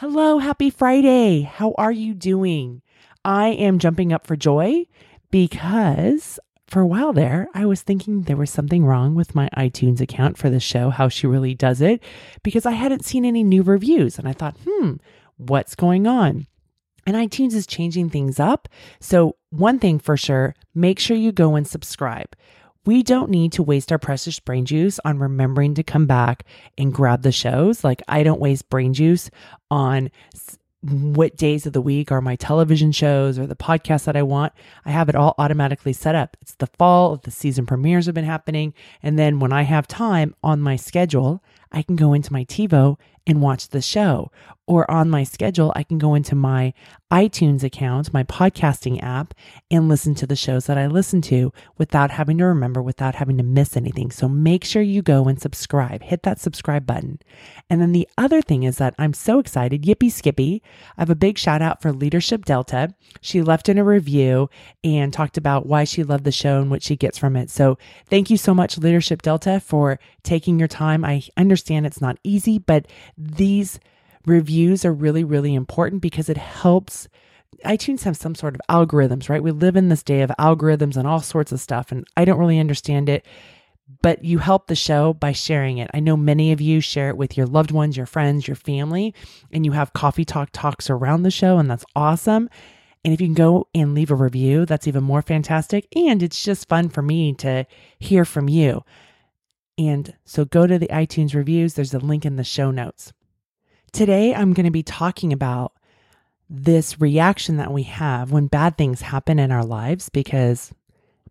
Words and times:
Hello, 0.00 0.38
happy 0.38 0.70
Friday. 0.70 1.42
How 1.42 1.74
are 1.76 1.92
you 1.92 2.14
doing? 2.14 2.80
I 3.22 3.48
am 3.48 3.78
jumping 3.78 4.14
up 4.14 4.26
for 4.26 4.34
joy 4.34 4.86
because 5.30 6.40
for 6.66 6.80
a 6.80 6.86
while 6.86 7.12
there, 7.12 7.48
I 7.52 7.66
was 7.66 7.82
thinking 7.82 8.22
there 8.22 8.38
was 8.38 8.48
something 8.48 8.86
wrong 8.86 9.14
with 9.14 9.34
my 9.34 9.50
iTunes 9.54 10.00
account 10.00 10.38
for 10.38 10.48
the 10.48 10.58
show, 10.58 10.88
How 10.88 11.10
She 11.10 11.26
Really 11.26 11.54
Does 11.54 11.82
It, 11.82 12.02
because 12.42 12.64
I 12.64 12.70
hadn't 12.70 13.04
seen 13.04 13.26
any 13.26 13.44
new 13.44 13.62
reviews. 13.62 14.18
And 14.18 14.26
I 14.26 14.32
thought, 14.32 14.56
hmm, 14.66 14.92
what's 15.36 15.74
going 15.74 16.06
on? 16.06 16.46
And 17.06 17.14
iTunes 17.14 17.52
is 17.52 17.66
changing 17.66 18.08
things 18.08 18.40
up. 18.40 18.70
So, 19.00 19.36
one 19.50 19.78
thing 19.78 19.98
for 19.98 20.16
sure, 20.16 20.54
make 20.74 20.98
sure 20.98 21.14
you 21.14 21.30
go 21.30 21.56
and 21.56 21.68
subscribe. 21.68 22.34
We 22.86 23.02
don't 23.02 23.30
need 23.30 23.52
to 23.52 23.62
waste 23.62 23.92
our 23.92 23.98
precious 23.98 24.40
brain 24.40 24.64
juice 24.64 24.98
on 25.04 25.18
remembering 25.18 25.74
to 25.74 25.82
come 25.82 26.06
back 26.06 26.44
and 26.78 26.94
grab 26.94 27.22
the 27.22 27.32
shows. 27.32 27.84
Like, 27.84 28.02
I 28.08 28.22
don't 28.22 28.40
waste 28.40 28.70
brain 28.70 28.94
juice 28.94 29.30
on 29.70 30.10
what 30.82 31.36
days 31.36 31.66
of 31.66 31.74
the 31.74 31.80
week 31.82 32.10
are 32.10 32.22
my 32.22 32.36
television 32.36 32.90
shows 32.90 33.38
or 33.38 33.46
the 33.46 33.54
podcasts 33.54 34.04
that 34.04 34.16
I 34.16 34.22
want. 34.22 34.54
I 34.86 34.90
have 34.90 35.10
it 35.10 35.14
all 35.14 35.34
automatically 35.36 35.92
set 35.92 36.14
up. 36.14 36.38
It's 36.40 36.54
the 36.54 36.68
fall, 36.78 37.16
the 37.16 37.30
season 37.30 37.66
premieres 37.66 38.06
have 38.06 38.14
been 38.14 38.24
happening. 38.24 38.72
And 39.02 39.18
then 39.18 39.40
when 39.40 39.52
I 39.52 39.62
have 39.62 39.86
time 39.86 40.34
on 40.42 40.62
my 40.62 40.76
schedule, 40.76 41.42
I 41.72 41.82
can 41.82 41.96
go 41.96 42.12
into 42.12 42.32
my 42.32 42.44
TiVo 42.44 42.98
and 43.26 43.40
watch 43.40 43.68
the 43.68 43.82
show. 43.82 44.30
Or 44.66 44.88
on 44.88 45.10
my 45.10 45.24
schedule, 45.24 45.72
I 45.74 45.82
can 45.82 45.98
go 45.98 46.14
into 46.14 46.36
my 46.36 46.72
iTunes 47.10 47.64
account, 47.64 48.14
my 48.14 48.22
podcasting 48.22 49.02
app, 49.02 49.34
and 49.68 49.88
listen 49.88 50.14
to 50.14 50.28
the 50.28 50.36
shows 50.36 50.66
that 50.66 50.78
I 50.78 50.86
listen 50.86 51.20
to 51.22 51.52
without 51.76 52.12
having 52.12 52.38
to 52.38 52.44
remember, 52.44 52.80
without 52.80 53.16
having 53.16 53.36
to 53.38 53.42
miss 53.42 53.76
anything. 53.76 54.12
So 54.12 54.28
make 54.28 54.64
sure 54.64 54.80
you 54.80 55.02
go 55.02 55.24
and 55.24 55.40
subscribe. 55.40 56.02
Hit 56.02 56.22
that 56.22 56.38
subscribe 56.38 56.86
button. 56.86 57.18
And 57.68 57.80
then 57.80 57.90
the 57.90 58.08
other 58.16 58.40
thing 58.40 58.62
is 58.62 58.78
that 58.78 58.94
I'm 58.96 59.12
so 59.12 59.40
excited. 59.40 59.82
Yippee 59.82 60.12
Skippy. 60.12 60.62
I 60.96 61.00
have 61.00 61.10
a 61.10 61.16
big 61.16 61.36
shout 61.36 61.62
out 61.62 61.82
for 61.82 61.92
Leadership 61.92 62.44
Delta. 62.44 62.94
She 63.20 63.42
left 63.42 63.68
in 63.68 63.76
a 63.76 63.84
review 63.84 64.48
and 64.84 65.12
talked 65.12 65.36
about 65.36 65.66
why 65.66 65.82
she 65.82 66.04
loved 66.04 66.24
the 66.24 66.32
show 66.32 66.60
and 66.60 66.70
what 66.70 66.84
she 66.84 66.94
gets 66.94 67.18
from 67.18 67.34
it. 67.34 67.50
So 67.50 67.76
thank 68.06 68.30
you 68.30 68.36
so 68.36 68.54
much, 68.54 68.78
Leadership 68.78 69.22
Delta, 69.22 69.58
for 69.58 69.98
taking 70.22 70.60
your 70.60 70.68
time. 70.68 71.04
I 71.04 71.24
understand 71.36 71.59
it's 71.68 72.00
not 72.00 72.18
easy, 72.24 72.58
but 72.58 72.86
these 73.16 73.80
reviews 74.26 74.84
are 74.84 74.92
really, 74.92 75.24
really 75.24 75.54
important 75.54 76.02
because 76.02 76.28
it 76.28 76.36
helps. 76.36 77.08
iTunes 77.64 78.04
have 78.04 78.16
some 78.16 78.34
sort 78.34 78.54
of 78.54 78.60
algorithms, 78.68 79.28
right? 79.28 79.42
We 79.42 79.50
live 79.50 79.76
in 79.76 79.88
this 79.88 80.02
day 80.02 80.22
of 80.22 80.30
algorithms 80.38 80.96
and 80.96 81.06
all 81.06 81.20
sorts 81.20 81.52
of 81.52 81.60
stuff, 81.60 81.90
and 81.90 82.06
I 82.16 82.24
don't 82.24 82.38
really 82.38 82.58
understand 82.58 83.08
it. 83.08 83.24
But 84.02 84.24
you 84.24 84.38
help 84.38 84.68
the 84.68 84.76
show 84.76 85.14
by 85.14 85.32
sharing 85.32 85.78
it. 85.78 85.90
I 85.92 85.98
know 85.98 86.16
many 86.16 86.52
of 86.52 86.60
you 86.60 86.80
share 86.80 87.08
it 87.08 87.16
with 87.16 87.36
your 87.36 87.46
loved 87.46 87.72
ones, 87.72 87.96
your 87.96 88.06
friends, 88.06 88.46
your 88.46 88.54
family, 88.54 89.14
and 89.50 89.66
you 89.66 89.72
have 89.72 89.92
coffee 89.92 90.24
talk 90.24 90.50
talks 90.52 90.88
around 90.88 91.24
the 91.24 91.30
show, 91.30 91.58
and 91.58 91.68
that's 91.68 91.84
awesome. 91.96 92.48
And 93.04 93.12
if 93.12 93.20
you 93.20 93.26
can 93.26 93.34
go 93.34 93.66
and 93.74 93.94
leave 93.94 94.10
a 94.10 94.14
review, 94.14 94.66
that's 94.66 94.86
even 94.86 95.02
more 95.02 95.22
fantastic. 95.22 95.88
And 95.96 96.22
it's 96.22 96.44
just 96.44 96.68
fun 96.68 96.88
for 96.88 97.02
me 97.02 97.32
to 97.34 97.66
hear 97.98 98.24
from 98.24 98.48
you. 98.48 98.84
And 99.80 100.12
so 100.26 100.44
go 100.44 100.66
to 100.66 100.78
the 100.78 100.88
iTunes 100.88 101.34
reviews, 101.34 101.72
there's 101.72 101.94
a 101.94 101.98
link 101.98 102.26
in 102.26 102.36
the 102.36 102.44
show 102.44 102.70
notes. 102.70 103.14
Today, 103.92 104.34
I'm 104.34 104.52
going 104.52 104.66
to 104.66 104.70
be 104.70 104.82
talking 104.82 105.32
about 105.32 105.72
this 106.50 107.00
reaction 107.00 107.56
that 107.56 107.72
we 107.72 107.84
have 107.84 108.30
when 108.30 108.46
bad 108.46 108.76
things 108.76 109.00
happen 109.00 109.38
in 109.38 109.50
our 109.50 109.64
lives 109.64 110.10
because 110.10 110.74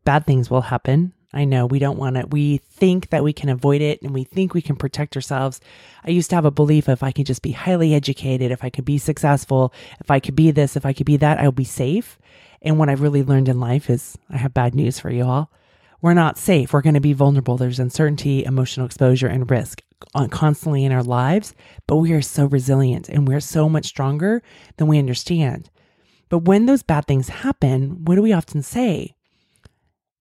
bad 0.03 0.25
things 0.25 0.49
will 0.49 0.61
happen. 0.61 1.13
I 1.31 1.45
know 1.45 1.67
we 1.67 1.77
don't 1.77 1.99
want 1.99 2.17
it. 2.17 2.31
we 2.31 2.57
think 2.57 3.11
that 3.11 3.23
we 3.23 3.33
can 3.33 3.49
avoid 3.49 3.81
it 3.81 4.01
and 4.01 4.15
we 4.15 4.23
think 4.23 4.55
we 4.55 4.63
can 4.63 4.75
protect 4.75 5.15
ourselves. 5.15 5.61
I 6.03 6.09
used 6.09 6.31
to 6.31 6.35
have 6.35 6.45
a 6.45 6.49
belief 6.49 6.89
if 6.89 7.03
I 7.03 7.11
could 7.11 7.27
just 7.27 7.43
be 7.43 7.51
highly 7.51 7.93
educated, 7.93 8.49
if 8.49 8.63
I 8.63 8.71
could 8.71 8.85
be 8.85 8.97
successful, 8.97 9.71
if 9.99 10.09
I 10.09 10.19
could 10.19 10.35
be 10.35 10.49
this, 10.49 10.75
if 10.75 10.87
I 10.87 10.93
could 10.93 11.05
be 11.05 11.17
that, 11.17 11.39
I'll 11.39 11.51
be 11.51 11.65
safe. 11.65 12.17
And 12.63 12.79
what 12.79 12.89
I've 12.89 13.01
really 13.01 13.21
learned 13.21 13.47
in 13.47 13.59
life 13.59 13.91
is 13.91 14.17
I 14.27 14.37
have 14.37 14.55
bad 14.55 14.73
news 14.73 14.99
for 14.99 15.11
you 15.11 15.25
all. 15.25 15.51
We're 16.01 16.13
not 16.13 16.37
safe. 16.37 16.71
We're 16.71 16.81
going 16.81 16.93
to 16.93 17.01
be 17.01 17.13
vulnerable. 17.13 17.57
There's 17.57 17.79
uncertainty, 17.79 18.45
emotional 18.45 18.85
exposure, 18.85 19.27
and 19.27 19.49
risk 19.49 19.81
on 20.13 20.29
constantly 20.29 20.85
in 20.85 20.91
our 20.91 21.03
lives, 21.03 21.53
but 21.87 21.97
we 21.97 22.13
are 22.13 22.21
so 22.21 22.45
resilient 22.45 23.09
and 23.09 23.27
we're 23.27 23.41
so 23.41 23.67
much 23.67 23.85
stronger 23.85 24.41
than 24.77 24.87
we 24.87 24.97
understand. 24.97 25.69
But 26.29 26.39
when 26.39 26.65
those 26.65 26.83
bad 26.83 27.05
things 27.05 27.29
happen, 27.29 28.05
what 28.05 28.15
do 28.15 28.21
we 28.21 28.31
often 28.31 28.61
say? 28.61 29.15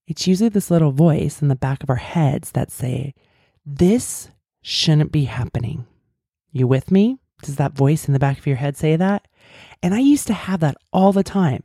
It's 0.07 0.27
usually 0.27 0.49
this 0.49 0.71
little 0.71 0.91
voice 0.91 1.43
in 1.43 1.49
the 1.49 1.55
back 1.55 1.83
of 1.83 1.91
our 1.91 1.97
heads 1.97 2.53
that 2.53 2.73
say, 2.73 3.15
This 3.65 4.31
shouldn't 4.63 5.13
be 5.13 5.25
happening. 5.25 5.87
You 6.51 6.67
with 6.67 6.91
me? 6.91 7.19
Does 7.43 7.57
that 7.57 7.77
voice 7.77 8.09
in 8.09 8.15
the 8.15 8.19
back 8.19 8.39
of 8.39 8.47
your 8.47 8.57
head 8.57 8.77
say 8.77 8.97
that? 8.97 9.29
And 9.83 9.95
I 9.95 10.01
used 10.01 10.27
to 10.27 10.33
have 10.33 10.61
that 10.61 10.77
all 10.93 11.13
the 11.13 11.23
time. 11.23 11.63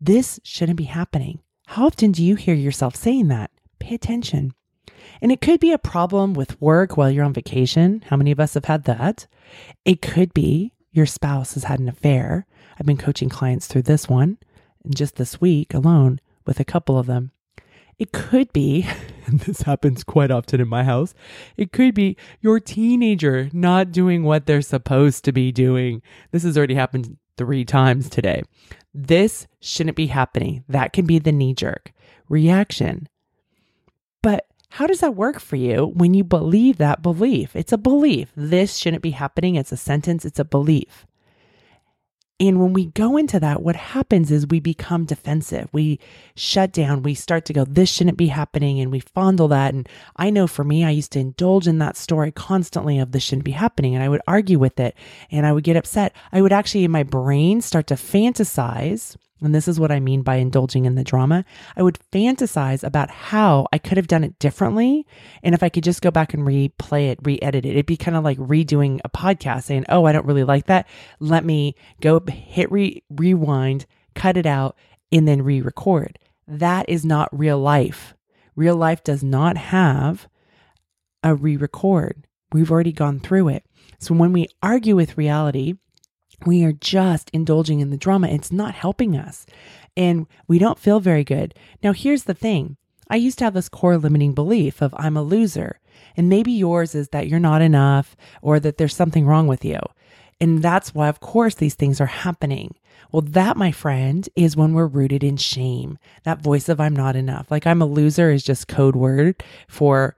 This 0.00 0.38
shouldn't 0.44 0.76
be 0.76 0.84
happening. 0.84 1.40
How 1.66 1.86
often 1.86 2.12
do 2.12 2.22
you 2.22 2.36
hear 2.36 2.54
yourself 2.54 2.94
saying 2.94 3.28
that? 3.28 3.50
Pay 3.78 3.94
attention. 3.94 4.52
And 5.20 5.32
it 5.32 5.40
could 5.40 5.60
be 5.60 5.72
a 5.72 5.78
problem 5.78 6.34
with 6.34 6.60
work 6.60 6.96
while 6.96 7.10
you're 7.10 7.24
on 7.24 7.32
vacation. 7.32 8.02
How 8.08 8.16
many 8.16 8.30
of 8.30 8.40
us 8.40 8.54
have 8.54 8.66
had 8.66 8.84
that? 8.84 9.26
It 9.84 10.02
could 10.02 10.34
be 10.34 10.72
your 10.92 11.06
spouse 11.06 11.54
has 11.54 11.64
had 11.64 11.78
an 11.78 11.88
affair. 11.88 12.46
I've 12.78 12.86
been 12.86 12.96
coaching 12.96 13.28
clients 13.28 13.66
through 13.66 13.82
this 13.82 14.08
one, 14.08 14.38
and 14.82 14.96
just 14.96 15.16
this 15.16 15.40
week 15.40 15.74
alone 15.74 16.20
with 16.46 16.58
a 16.58 16.64
couple 16.64 16.98
of 16.98 17.06
them. 17.06 17.32
It 17.98 18.12
could 18.12 18.52
be, 18.52 18.86
and 19.26 19.40
this 19.40 19.62
happens 19.62 20.04
quite 20.04 20.30
often 20.30 20.60
in 20.60 20.68
my 20.68 20.84
house, 20.84 21.14
it 21.56 21.72
could 21.72 21.94
be 21.94 22.16
your 22.40 22.60
teenager 22.60 23.50
not 23.52 23.92
doing 23.92 24.22
what 24.22 24.46
they're 24.46 24.62
supposed 24.62 25.24
to 25.24 25.32
be 25.32 25.52
doing. 25.52 26.02
This 26.30 26.44
has 26.44 26.56
already 26.56 26.74
happened 26.74 27.16
three 27.36 27.64
times 27.64 28.08
today. 28.08 28.42
This 28.94 29.46
shouldn't 29.60 29.96
be 29.96 30.06
happening. 30.06 30.64
That 30.68 30.92
can 30.92 31.06
be 31.06 31.18
the 31.18 31.32
knee 31.32 31.54
jerk 31.54 31.92
reaction. 32.28 33.08
How 34.70 34.86
does 34.86 35.00
that 35.00 35.14
work 35.14 35.40
for 35.40 35.56
you 35.56 35.86
when 35.86 36.14
you 36.14 36.24
believe 36.24 36.78
that 36.78 37.02
belief? 37.02 37.54
It's 37.56 37.72
a 37.72 37.78
belief. 37.78 38.30
This 38.36 38.76
shouldn't 38.76 39.02
be 39.02 39.12
happening. 39.12 39.54
It's 39.54 39.72
a 39.72 39.76
sentence, 39.76 40.24
it's 40.24 40.38
a 40.38 40.44
belief. 40.44 41.06
And 42.38 42.60
when 42.60 42.74
we 42.74 42.86
go 42.86 43.16
into 43.16 43.40
that, 43.40 43.62
what 43.62 43.76
happens 43.76 44.30
is 44.30 44.46
we 44.46 44.60
become 44.60 45.06
defensive. 45.06 45.70
We 45.72 45.98
shut 46.34 46.70
down. 46.70 47.02
We 47.02 47.14
start 47.14 47.46
to 47.46 47.54
go, 47.54 47.64
this 47.64 47.90
shouldn't 47.90 48.18
be 48.18 48.26
happening. 48.26 48.78
And 48.78 48.92
we 48.92 49.00
fondle 49.00 49.48
that. 49.48 49.72
And 49.72 49.88
I 50.16 50.28
know 50.28 50.46
for 50.46 50.62
me, 50.62 50.84
I 50.84 50.90
used 50.90 51.12
to 51.12 51.18
indulge 51.18 51.66
in 51.66 51.78
that 51.78 51.96
story 51.96 52.30
constantly 52.30 52.98
of 52.98 53.12
this 53.12 53.22
shouldn't 53.22 53.46
be 53.46 53.52
happening. 53.52 53.94
And 53.94 54.04
I 54.04 54.10
would 54.10 54.20
argue 54.26 54.58
with 54.58 54.78
it 54.78 54.94
and 55.30 55.46
I 55.46 55.52
would 55.52 55.64
get 55.64 55.76
upset. 55.76 56.14
I 56.30 56.42
would 56.42 56.52
actually, 56.52 56.84
in 56.84 56.90
my 56.90 57.04
brain, 57.04 57.62
start 57.62 57.86
to 57.86 57.94
fantasize. 57.94 59.16
And 59.42 59.54
this 59.54 59.68
is 59.68 59.78
what 59.78 59.92
I 59.92 60.00
mean 60.00 60.22
by 60.22 60.36
indulging 60.36 60.86
in 60.86 60.94
the 60.94 61.04
drama. 61.04 61.44
I 61.76 61.82
would 61.82 61.98
fantasize 62.10 62.82
about 62.82 63.10
how 63.10 63.66
I 63.72 63.78
could 63.78 63.98
have 63.98 64.06
done 64.06 64.24
it 64.24 64.38
differently. 64.38 65.06
And 65.42 65.54
if 65.54 65.62
I 65.62 65.68
could 65.68 65.84
just 65.84 66.00
go 66.00 66.10
back 66.10 66.32
and 66.32 66.44
replay 66.44 67.10
it, 67.10 67.18
re 67.22 67.38
edit 67.42 67.66
it, 67.66 67.70
it'd 67.70 67.86
be 67.86 67.98
kind 67.98 68.16
of 68.16 68.24
like 68.24 68.38
redoing 68.38 69.00
a 69.04 69.10
podcast 69.10 69.64
saying, 69.64 69.84
Oh, 69.88 70.06
I 70.06 70.12
don't 70.12 70.26
really 70.26 70.44
like 70.44 70.66
that. 70.66 70.88
Let 71.20 71.44
me 71.44 71.74
go 72.00 72.20
hit 72.26 72.72
re- 72.72 73.02
rewind, 73.10 73.84
cut 74.14 74.38
it 74.38 74.46
out, 74.46 74.76
and 75.12 75.28
then 75.28 75.42
re 75.42 75.60
record. 75.60 76.18
That 76.48 76.88
is 76.88 77.04
not 77.04 77.36
real 77.36 77.58
life. 77.58 78.14
Real 78.54 78.76
life 78.76 79.04
does 79.04 79.22
not 79.22 79.58
have 79.58 80.28
a 81.22 81.34
re 81.34 81.58
record. 81.58 82.26
We've 82.52 82.70
already 82.70 82.92
gone 82.92 83.20
through 83.20 83.48
it. 83.48 83.64
So 83.98 84.14
when 84.14 84.32
we 84.32 84.48
argue 84.62 84.96
with 84.96 85.18
reality, 85.18 85.74
we 86.44 86.64
are 86.64 86.72
just 86.72 87.30
indulging 87.32 87.80
in 87.80 87.90
the 87.90 87.96
drama. 87.96 88.28
It's 88.28 88.52
not 88.52 88.74
helping 88.74 89.16
us. 89.16 89.46
And 89.96 90.26
we 90.46 90.58
don't 90.58 90.78
feel 90.78 91.00
very 91.00 91.24
good. 91.24 91.54
Now, 91.82 91.92
here's 91.92 92.24
the 92.24 92.34
thing 92.34 92.76
I 93.08 93.16
used 93.16 93.38
to 93.38 93.44
have 93.44 93.54
this 93.54 93.68
core 93.68 93.96
limiting 93.96 94.34
belief 94.34 94.82
of 94.82 94.94
I'm 94.98 95.16
a 95.16 95.22
loser. 95.22 95.80
And 96.16 96.28
maybe 96.28 96.52
yours 96.52 96.94
is 96.94 97.08
that 97.10 97.28
you're 97.28 97.38
not 97.40 97.62
enough 97.62 98.16
or 98.42 98.60
that 98.60 98.76
there's 98.76 98.94
something 98.94 99.26
wrong 99.26 99.46
with 99.46 99.64
you. 99.64 99.78
And 100.40 100.62
that's 100.62 100.94
why, 100.94 101.08
of 101.08 101.20
course, 101.20 101.54
these 101.54 101.74
things 101.74 102.00
are 102.00 102.06
happening. 102.06 102.74
Well, 103.10 103.22
that, 103.22 103.56
my 103.56 103.72
friend, 103.72 104.28
is 104.36 104.56
when 104.56 104.74
we're 104.74 104.86
rooted 104.86 105.24
in 105.24 105.36
shame. 105.36 105.98
That 106.24 106.42
voice 106.42 106.68
of 106.68 106.80
I'm 106.80 106.94
not 106.94 107.16
enough. 107.16 107.50
Like 107.50 107.66
I'm 107.66 107.80
a 107.80 107.86
loser 107.86 108.30
is 108.30 108.42
just 108.42 108.68
code 108.68 108.96
word 108.96 109.42
for 109.68 110.16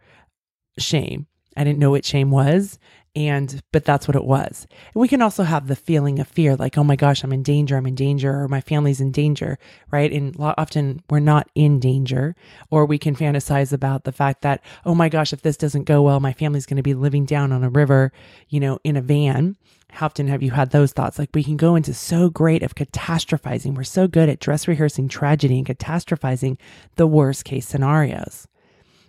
shame. 0.79 1.27
I 1.57 1.65
didn't 1.65 1.79
know 1.79 1.91
what 1.91 2.05
shame 2.05 2.31
was. 2.31 2.79
And, 3.19 3.61
but 3.73 3.85
that's 3.85 4.07
what 4.07 4.15
it 4.15 4.23
was. 4.23 4.69
And 4.95 5.01
we 5.01 5.09
can 5.09 5.21
also 5.21 5.43
have 5.43 5.67
the 5.67 5.75
feeling 5.75 6.21
of 6.21 6.29
fear, 6.29 6.55
like, 6.55 6.79
oh 6.79 6.85
my 6.85 6.95
gosh, 6.95 7.25
I'm 7.25 7.33
in 7.33 7.43
danger, 7.43 7.77
I'm 7.77 7.89
in 7.89 7.97
danger, 7.97 8.31
or 8.31 8.47
my 8.47 8.61
family's 8.61 9.01
in 9.01 9.11
danger, 9.11 9.59
right? 9.91 10.13
And 10.13 10.37
often 10.39 11.03
we're 11.11 11.19
not 11.19 11.51
in 11.57 11.81
danger. 11.81 12.37
Or 12.71 12.87
we 12.87 12.97
can 12.97 13.17
fantasize 13.17 13.73
about 13.73 14.05
the 14.05 14.13
fact 14.13 14.43
that, 14.43 14.63
oh 14.87 14.95
my 14.95 15.09
gosh, 15.09 15.33
if 15.33 15.43
this 15.43 15.57
doesn't 15.57 15.83
go 15.83 16.01
well, 16.01 16.21
my 16.21 16.33
family's 16.33 16.65
going 16.65 16.77
to 16.77 16.83
be 16.85 16.95
living 16.95 17.25
down 17.25 17.51
on 17.51 17.65
a 17.65 17.69
river, 17.69 18.13
you 18.51 18.61
know, 18.61 18.79
in 18.85 18.97
a 18.97 19.03
van. 19.03 19.57
How 19.91 20.07
often 20.07 20.29
have 20.29 20.45
you 20.45 20.53
had 20.53 20.71
those 20.71 20.93
thoughts? 20.93 21.19
Like 21.19 21.31
we 21.35 21.43
can 21.43 21.57
go 21.57 21.75
into 21.75 21.95
so 21.95 22.31
great 22.31 22.63
of 22.63 22.77
catastrophizing. 22.77 23.75
We're 23.75 23.83
so 23.83 24.07
good 24.07 24.29
at 24.29 24.39
dress 24.39 24.69
rehearsing 24.69 25.09
tragedy 25.09 25.59
and 25.59 25.67
catastrophizing 25.67 26.57
the 26.95 27.09
worst 27.09 27.45
case 27.45 27.67
scenarios. 27.67 28.47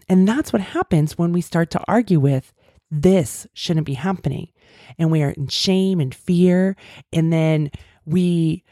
And 0.08 0.28
that's 0.28 0.52
what 0.52 0.64
happens 0.64 1.16
when 1.16 1.32
we 1.32 1.42
start 1.42 1.70
to 1.72 1.84
argue 1.88 2.20
with 2.20 2.54
this 2.92 3.48
shouldn't 3.54 3.86
be 3.86 3.94
happening. 3.94 4.50
And 4.98 5.12
we 5.12 5.24
are 5.24 5.32
in 5.32 5.48
shame 5.48 6.00
and 6.00 6.14
fear. 6.14 6.76
And 7.14 7.32
then 7.32 7.72
we 8.06 8.64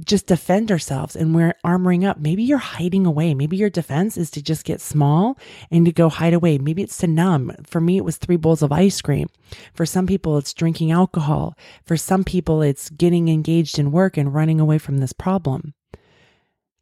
just 0.00 0.26
defend 0.26 0.72
ourselves 0.72 1.14
and 1.14 1.34
we're 1.34 1.54
armoring 1.64 2.04
up. 2.04 2.18
Maybe 2.18 2.42
you're 2.42 2.58
hiding 2.58 3.06
away. 3.06 3.32
Maybe 3.32 3.56
your 3.56 3.70
defense 3.70 4.16
is 4.16 4.28
to 4.32 4.42
just 4.42 4.64
get 4.64 4.80
small 4.80 5.38
and 5.70 5.86
to 5.86 5.92
go 5.92 6.08
hide 6.08 6.34
away. 6.34 6.58
Maybe 6.58 6.82
it's 6.82 6.98
to 6.98 7.06
numb. 7.06 7.54
For 7.64 7.80
me, 7.80 7.96
it 7.96 8.04
was 8.04 8.16
three 8.16 8.36
bowls 8.36 8.62
of 8.62 8.72
ice 8.72 9.00
cream. 9.00 9.28
For 9.72 9.86
some 9.86 10.06
people, 10.06 10.36
it's 10.36 10.52
drinking 10.52 10.90
alcohol. 10.90 11.56
For 11.84 11.96
some 11.96 12.24
people, 12.24 12.60
it's 12.60 12.90
getting 12.90 13.28
engaged 13.28 13.78
in 13.78 13.92
work 13.92 14.16
and 14.16 14.34
running 14.34 14.58
away 14.58 14.78
from 14.78 14.98
this 14.98 15.12
problem. 15.12 15.74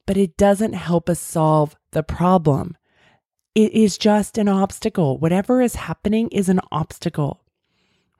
But 0.06 0.16
it 0.16 0.36
doesn't 0.38 0.72
help 0.72 1.10
us 1.10 1.20
solve 1.20 1.76
the 1.92 2.02
problem. 2.02 2.76
It 3.54 3.72
is 3.72 3.98
just 3.98 4.38
an 4.38 4.48
obstacle. 4.48 5.18
Whatever 5.18 5.60
is 5.60 5.74
happening 5.74 6.28
is 6.28 6.48
an 6.48 6.60
obstacle, 6.70 7.44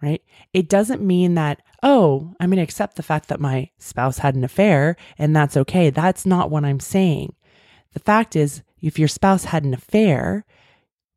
right? 0.02 0.23
It 0.52 0.69
doesn't 0.69 1.02
mean 1.02 1.34
that, 1.34 1.62
oh, 1.82 2.34
I'm 2.38 2.50
going 2.50 2.58
to 2.58 2.62
accept 2.62 2.96
the 2.96 3.02
fact 3.02 3.29
that 3.29 3.40
my 3.40 3.70
spouse 3.79 4.19
had 4.19 4.34
an 4.34 4.44
affair 4.44 4.96
and 5.17 5.34
that's 5.34 5.56
okay. 5.56 5.90
That's 5.90 6.26
not 6.26 6.50
what 6.50 6.64
I'm 6.64 6.81
saying. 6.81 7.34
The 7.94 8.00
fact 8.00 8.37
is, 8.37 8.62
if 8.81 8.99
your 8.99 9.08
spouse 9.08 9.44
had 9.44 9.64
an 9.64 9.75
affair, 9.75 10.44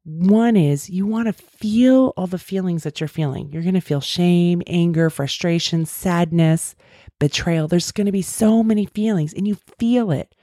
one 0.04 0.56
is 0.56 0.90
you 0.90 1.08
want 1.08 1.28
to 1.28 1.34
feel 1.34 2.14
all 2.16 2.28
the 2.28 2.38
feelings 2.38 2.84
that 2.84 3.02
you're 3.02 3.08
feeling. 3.08 3.50
You're 3.52 3.64
going 3.64 3.74
to 3.74 3.82
feel 3.82 4.02
shame, 4.02 4.62
anger, 4.68 5.10
frustration, 5.10 5.86
sadness, 5.86 6.76
betrayal. 7.20 7.68
There's 7.68 7.92
going 7.92 8.06
to 8.06 8.12
be 8.12 8.22
so 8.22 8.62
many 8.62 8.86
feelings 8.86 9.34
and 9.34 9.48
you 9.48 9.58
feel 9.80 10.12
it 10.12 10.35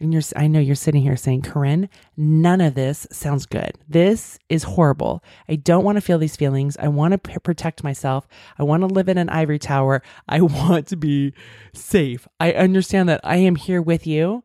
and 0.00 0.12
you're 0.12 0.22
I 0.34 0.46
know 0.46 0.60
you're 0.60 0.74
sitting 0.74 1.02
here 1.02 1.16
saying, 1.16 1.42
"Koren, 1.42 1.88
none 2.16 2.60
of 2.60 2.74
this 2.74 3.06
sounds 3.12 3.46
good. 3.46 3.72
This 3.88 4.38
is 4.48 4.62
horrible. 4.62 5.22
I 5.48 5.56
don't 5.56 5.84
want 5.84 5.96
to 5.96 6.02
feel 6.02 6.18
these 6.18 6.36
feelings. 6.36 6.76
I 6.78 6.88
want 6.88 7.12
to 7.12 7.18
p- 7.18 7.38
protect 7.38 7.84
myself. 7.84 8.26
I 8.58 8.62
want 8.62 8.82
to 8.82 8.86
live 8.86 9.08
in 9.08 9.18
an 9.18 9.28
ivory 9.28 9.58
tower. 9.58 10.02
I 10.28 10.40
want 10.40 10.88
to 10.88 10.96
be 10.96 11.34
safe. 11.74 12.26
I 12.38 12.52
understand 12.52 13.08
that 13.08 13.20
I 13.22 13.36
am 13.36 13.56
here 13.56 13.82
with 13.82 14.06
you." 14.06 14.42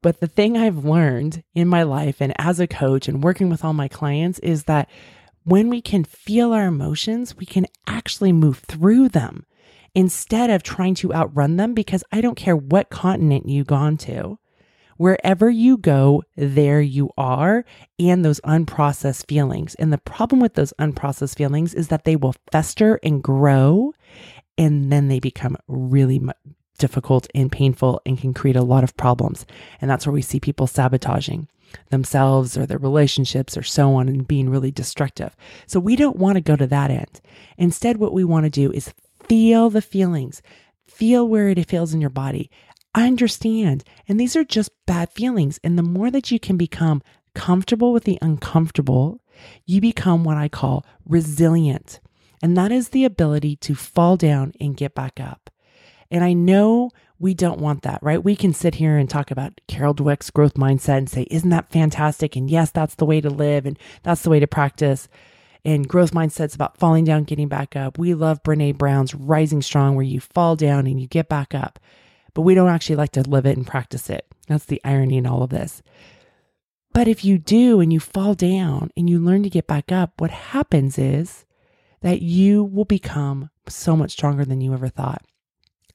But 0.00 0.20
the 0.20 0.28
thing 0.28 0.56
I've 0.56 0.84
learned 0.84 1.42
in 1.54 1.66
my 1.66 1.82
life 1.82 2.20
and 2.20 2.32
as 2.38 2.60
a 2.60 2.68
coach 2.68 3.08
and 3.08 3.22
working 3.22 3.48
with 3.48 3.64
all 3.64 3.72
my 3.72 3.88
clients 3.88 4.38
is 4.38 4.64
that 4.64 4.88
when 5.42 5.68
we 5.68 5.80
can 5.80 6.04
feel 6.04 6.52
our 6.52 6.66
emotions, 6.66 7.36
we 7.36 7.46
can 7.46 7.66
actually 7.86 8.32
move 8.32 8.58
through 8.58 9.08
them 9.08 9.44
instead 9.94 10.50
of 10.50 10.62
trying 10.62 10.94
to 10.94 11.12
outrun 11.12 11.56
them 11.56 11.74
because 11.74 12.04
I 12.12 12.20
don't 12.20 12.36
care 12.36 12.56
what 12.56 12.90
continent 12.90 13.48
you've 13.48 13.66
gone 13.66 13.96
to. 13.98 14.38
Wherever 14.98 15.48
you 15.48 15.78
go, 15.78 16.22
there 16.36 16.80
you 16.80 17.10
are, 17.16 17.64
and 17.98 18.24
those 18.24 18.40
unprocessed 18.40 19.26
feelings. 19.28 19.74
And 19.76 19.92
the 19.92 19.98
problem 19.98 20.40
with 20.40 20.54
those 20.54 20.74
unprocessed 20.78 21.36
feelings 21.36 21.72
is 21.72 21.88
that 21.88 22.04
they 22.04 22.16
will 22.16 22.34
fester 22.52 23.00
and 23.02 23.22
grow, 23.22 23.94
and 24.58 24.92
then 24.92 25.08
they 25.08 25.20
become 25.20 25.56
really 25.68 26.20
difficult 26.78 27.26
and 27.34 27.50
painful 27.50 28.00
and 28.06 28.18
can 28.18 28.34
create 28.34 28.56
a 28.56 28.62
lot 28.62 28.84
of 28.84 28.96
problems. 28.96 29.46
And 29.80 29.90
that's 29.90 30.06
where 30.06 30.12
we 30.12 30.22
see 30.22 30.40
people 30.40 30.66
sabotaging 30.66 31.48
themselves 31.90 32.56
or 32.56 32.66
their 32.66 32.78
relationships 32.78 33.56
or 33.56 33.62
so 33.62 33.94
on 33.94 34.08
and 34.08 34.26
being 34.26 34.48
really 34.48 34.70
destructive. 34.70 35.36
So 35.66 35.78
we 35.80 35.96
don't 35.96 36.16
want 36.16 36.36
to 36.36 36.40
go 36.40 36.56
to 36.56 36.66
that 36.66 36.90
end. 36.90 37.20
Instead, 37.56 37.98
what 37.98 38.12
we 38.12 38.24
want 38.24 38.44
to 38.44 38.50
do 38.50 38.72
is 38.72 38.94
feel 39.28 39.70
the 39.70 39.82
feelings, 39.82 40.40
feel 40.86 41.28
where 41.28 41.48
it 41.48 41.68
feels 41.68 41.92
in 41.92 42.00
your 42.00 42.10
body, 42.10 42.50
I 42.98 43.06
understand. 43.06 43.84
And 44.08 44.18
these 44.18 44.34
are 44.34 44.42
just 44.42 44.72
bad 44.84 45.12
feelings. 45.12 45.60
And 45.62 45.78
the 45.78 45.84
more 45.84 46.10
that 46.10 46.32
you 46.32 46.40
can 46.40 46.56
become 46.56 47.00
comfortable 47.32 47.92
with 47.92 48.02
the 48.02 48.18
uncomfortable, 48.20 49.20
you 49.64 49.80
become 49.80 50.24
what 50.24 50.36
I 50.36 50.48
call 50.48 50.84
resilient. 51.06 52.00
And 52.42 52.56
that 52.56 52.72
is 52.72 52.88
the 52.88 53.04
ability 53.04 53.54
to 53.54 53.76
fall 53.76 54.16
down 54.16 54.52
and 54.60 54.76
get 54.76 54.96
back 54.96 55.20
up. 55.20 55.48
And 56.10 56.24
I 56.24 56.32
know 56.32 56.90
we 57.20 57.34
don't 57.34 57.60
want 57.60 57.82
that, 57.82 58.02
right? 58.02 58.24
We 58.24 58.34
can 58.34 58.52
sit 58.52 58.74
here 58.74 58.98
and 58.98 59.08
talk 59.08 59.30
about 59.30 59.60
Carol 59.68 59.94
Dweck's 59.94 60.30
growth 60.30 60.54
mindset 60.54 60.98
and 60.98 61.08
say, 61.08 61.22
isn't 61.30 61.50
that 61.50 61.70
fantastic? 61.70 62.34
And 62.34 62.50
yes, 62.50 62.72
that's 62.72 62.96
the 62.96 63.06
way 63.06 63.20
to 63.20 63.30
live 63.30 63.64
and 63.64 63.78
that's 64.02 64.22
the 64.22 64.30
way 64.30 64.40
to 64.40 64.48
practice. 64.48 65.08
And 65.64 65.86
growth 65.86 66.10
mindset's 66.10 66.56
about 66.56 66.78
falling 66.78 67.04
down, 67.04 67.22
getting 67.22 67.46
back 67.46 67.76
up. 67.76 67.96
We 67.96 68.14
love 68.14 68.42
Brene 68.42 68.76
Brown's 68.76 69.14
Rising 69.14 69.62
Strong, 69.62 69.94
where 69.94 70.04
you 70.04 70.18
fall 70.18 70.56
down 70.56 70.88
and 70.88 71.00
you 71.00 71.06
get 71.06 71.28
back 71.28 71.54
up 71.54 71.78
but 72.34 72.42
we 72.42 72.54
don't 72.54 72.68
actually 72.68 72.96
like 72.96 73.12
to 73.12 73.22
live 73.22 73.46
it 73.46 73.56
and 73.56 73.66
practice 73.66 74.10
it. 74.10 74.26
That's 74.46 74.64
the 74.64 74.80
irony 74.84 75.16
in 75.16 75.26
all 75.26 75.42
of 75.42 75.50
this. 75.50 75.82
But 76.92 77.08
if 77.08 77.24
you 77.24 77.38
do 77.38 77.80
and 77.80 77.92
you 77.92 78.00
fall 78.00 78.34
down 78.34 78.90
and 78.96 79.08
you 79.08 79.18
learn 79.18 79.42
to 79.42 79.50
get 79.50 79.66
back 79.66 79.92
up, 79.92 80.20
what 80.20 80.30
happens 80.30 80.98
is 80.98 81.44
that 82.00 82.22
you 82.22 82.64
will 82.64 82.84
become 82.84 83.50
so 83.68 83.96
much 83.96 84.12
stronger 84.12 84.44
than 84.44 84.60
you 84.60 84.72
ever 84.72 84.88
thought. 84.88 85.22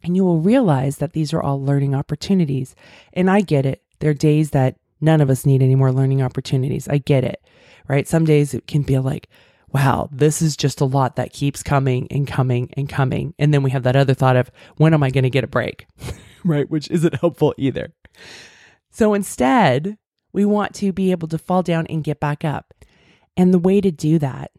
And 0.03 0.15
you 0.15 0.23
will 0.23 0.39
realize 0.39 0.97
that 0.97 1.13
these 1.13 1.33
are 1.33 1.41
all 1.41 1.61
learning 1.61 1.95
opportunities. 1.95 2.75
And 3.13 3.29
I 3.29 3.41
get 3.41 3.65
it. 3.65 3.81
There 3.99 4.11
are 4.11 4.13
days 4.13 4.51
that 4.51 4.75
none 4.99 5.21
of 5.21 5.29
us 5.29 5.45
need 5.45 5.61
any 5.61 5.75
more 5.75 5.91
learning 5.91 6.21
opportunities. 6.21 6.87
I 6.87 6.97
get 6.97 7.23
it, 7.23 7.41
right? 7.87 8.07
Some 8.07 8.25
days 8.25 8.53
it 8.53 8.67
can 8.67 8.83
feel 8.83 9.01
like, 9.01 9.29
wow, 9.73 10.07
this 10.11 10.41
is 10.41 10.55
just 10.55 10.81
a 10.81 10.85
lot 10.85 11.15
that 11.15 11.33
keeps 11.33 11.63
coming 11.63 12.07
and 12.11 12.27
coming 12.27 12.71
and 12.77 12.87
coming. 12.87 13.33
And 13.39 13.53
then 13.53 13.63
we 13.63 13.71
have 13.71 13.83
that 13.83 13.95
other 13.95 14.13
thought 14.13 14.35
of, 14.35 14.51
when 14.77 14.93
am 14.93 15.03
I 15.03 15.09
going 15.09 15.23
to 15.23 15.29
get 15.29 15.43
a 15.43 15.47
break? 15.47 15.87
right? 16.45 16.69
Which 16.69 16.89
isn't 16.91 17.15
helpful 17.15 17.55
either. 17.57 17.93
So 18.91 19.13
instead, 19.13 19.97
we 20.31 20.45
want 20.45 20.75
to 20.75 20.93
be 20.93 21.11
able 21.11 21.27
to 21.29 21.37
fall 21.37 21.63
down 21.63 21.87
and 21.87 22.03
get 22.03 22.19
back 22.19 22.45
up. 22.45 22.73
And 23.35 23.51
the 23.51 23.59
way 23.59 23.81
to 23.81 23.91
do 23.91 24.19
that 24.19 24.51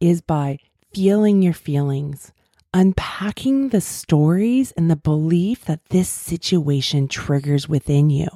is 0.00 0.22
by 0.22 0.58
feeling 0.94 1.42
your 1.42 1.52
feelings, 1.52 2.32
unpacking 2.72 3.68
the 3.68 3.82
stories 3.82 4.72
and 4.72 4.90
the 4.90 4.96
belief 4.96 5.66
that 5.66 5.84
this 5.90 6.08
situation 6.08 7.08
triggers 7.08 7.68
within 7.68 8.08
you. 8.08 8.28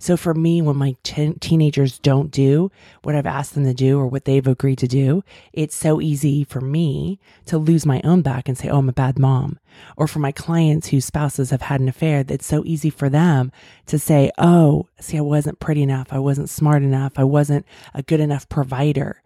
So 0.00 0.16
for 0.16 0.32
me, 0.32 0.62
when 0.62 0.76
my 0.76 0.94
teenagers 1.02 1.98
don't 1.98 2.30
do 2.30 2.70
what 3.02 3.16
I've 3.16 3.26
asked 3.26 3.54
them 3.54 3.64
to 3.64 3.74
do 3.74 3.98
or 3.98 4.06
what 4.06 4.26
they've 4.26 4.46
agreed 4.46 4.78
to 4.78 4.86
do, 4.86 5.24
it's 5.52 5.74
so 5.74 6.00
easy 6.00 6.44
for 6.44 6.60
me 6.60 7.18
to 7.46 7.58
lose 7.58 7.84
my 7.84 8.00
own 8.04 8.22
back 8.22 8.48
and 8.48 8.56
say, 8.56 8.68
Oh, 8.68 8.78
I'm 8.78 8.88
a 8.88 8.92
bad 8.92 9.18
mom. 9.18 9.58
Or 9.96 10.06
for 10.06 10.20
my 10.20 10.30
clients 10.30 10.88
whose 10.88 11.04
spouses 11.04 11.50
have 11.50 11.62
had 11.62 11.80
an 11.80 11.88
affair, 11.88 12.24
it's 12.28 12.46
so 12.46 12.62
easy 12.64 12.90
for 12.90 13.08
them 13.08 13.50
to 13.86 13.98
say, 13.98 14.30
Oh, 14.38 14.86
see, 15.00 15.18
I 15.18 15.22
wasn't 15.22 15.58
pretty 15.58 15.82
enough. 15.82 16.12
I 16.12 16.20
wasn't 16.20 16.48
smart 16.48 16.84
enough. 16.84 17.14
I 17.16 17.24
wasn't 17.24 17.66
a 17.92 18.02
good 18.02 18.20
enough 18.20 18.48
provider. 18.48 19.20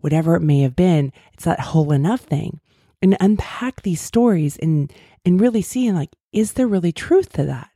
Whatever 0.00 0.36
it 0.36 0.42
may 0.42 0.60
have 0.60 0.76
been, 0.76 1.10
it's 1.32 1.44
that 1.44 1.60
whole 1.60 1.90
enough 1.90 2.20
thing. 2.20 2.60
And 3.00 3.16
unpack 3.18 3.82
these 3.82 4.00
stories 4.00 4.58
and, 4.58 4.92
and 5.24 5.40
really 5.40 5.62
seeing 5.62 5.94
like, 5.94 6.10
is 6.32 6.52
there 6.52 6.68
really 6.68 6.92
truth 6.92 7.32
to 7.32 7.44
that? 7.44 7.70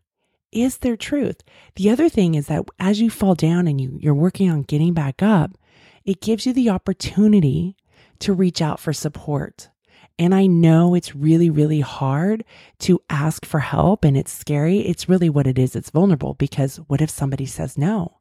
Is 0.52 0.78
there 0.78 0.96
truth? 0.96 1.42
The 1.76 1.90
other 1.90 2.08
thing 2.08 2.34
is 2.34 2.46
that 2.46 2.64
as 2.78 3.00
you 3.00 3.10
fall 3.10 3.34
down 3.34 3.66
and 3.66 3.80
you, 3.80 3.98
you're 4.00 4.14
working 4.14 4.50
on 4.50 4.62
getting 4.62 4.92
back 4.92 5.22
up, 5.22 5.52
it 6.04 6.20
gives 6.20 6.46
you 6.46 6.52
the 6.52 6.70
opportunity 6.70 7.76
to 8.20 8.32
reach 8.32 8.60
out 8.60 8.78
for 8.78 8.92
support. 8.92 9.70
And 10.18 10.34
I 10.34 10.46
know 10.46 10.94
it's 10.94 11.16
really, 11.16 11.50
really 11.50 11.80
hard 11.80 12.44
to 12.80 13.02
ask 13.08 13.44
for 13.44 13.60
help 13.60 14.04
and 14.04 14.16
it's 14.16 14.32
scary. 14.32 14.80
It's 14.80 15.08
really 15.08 15.30
what 15.30 15.46
it 15.46 15.58
is. 15.58 15.74
It's 15.74 15.90
vulnerable 15.90 16.34
because 16.34 16.76
what 16.86 17.00
if 17.00 17.10
somebody 17.10 17.46
says 17.46 17.78
no? 17.78 18.18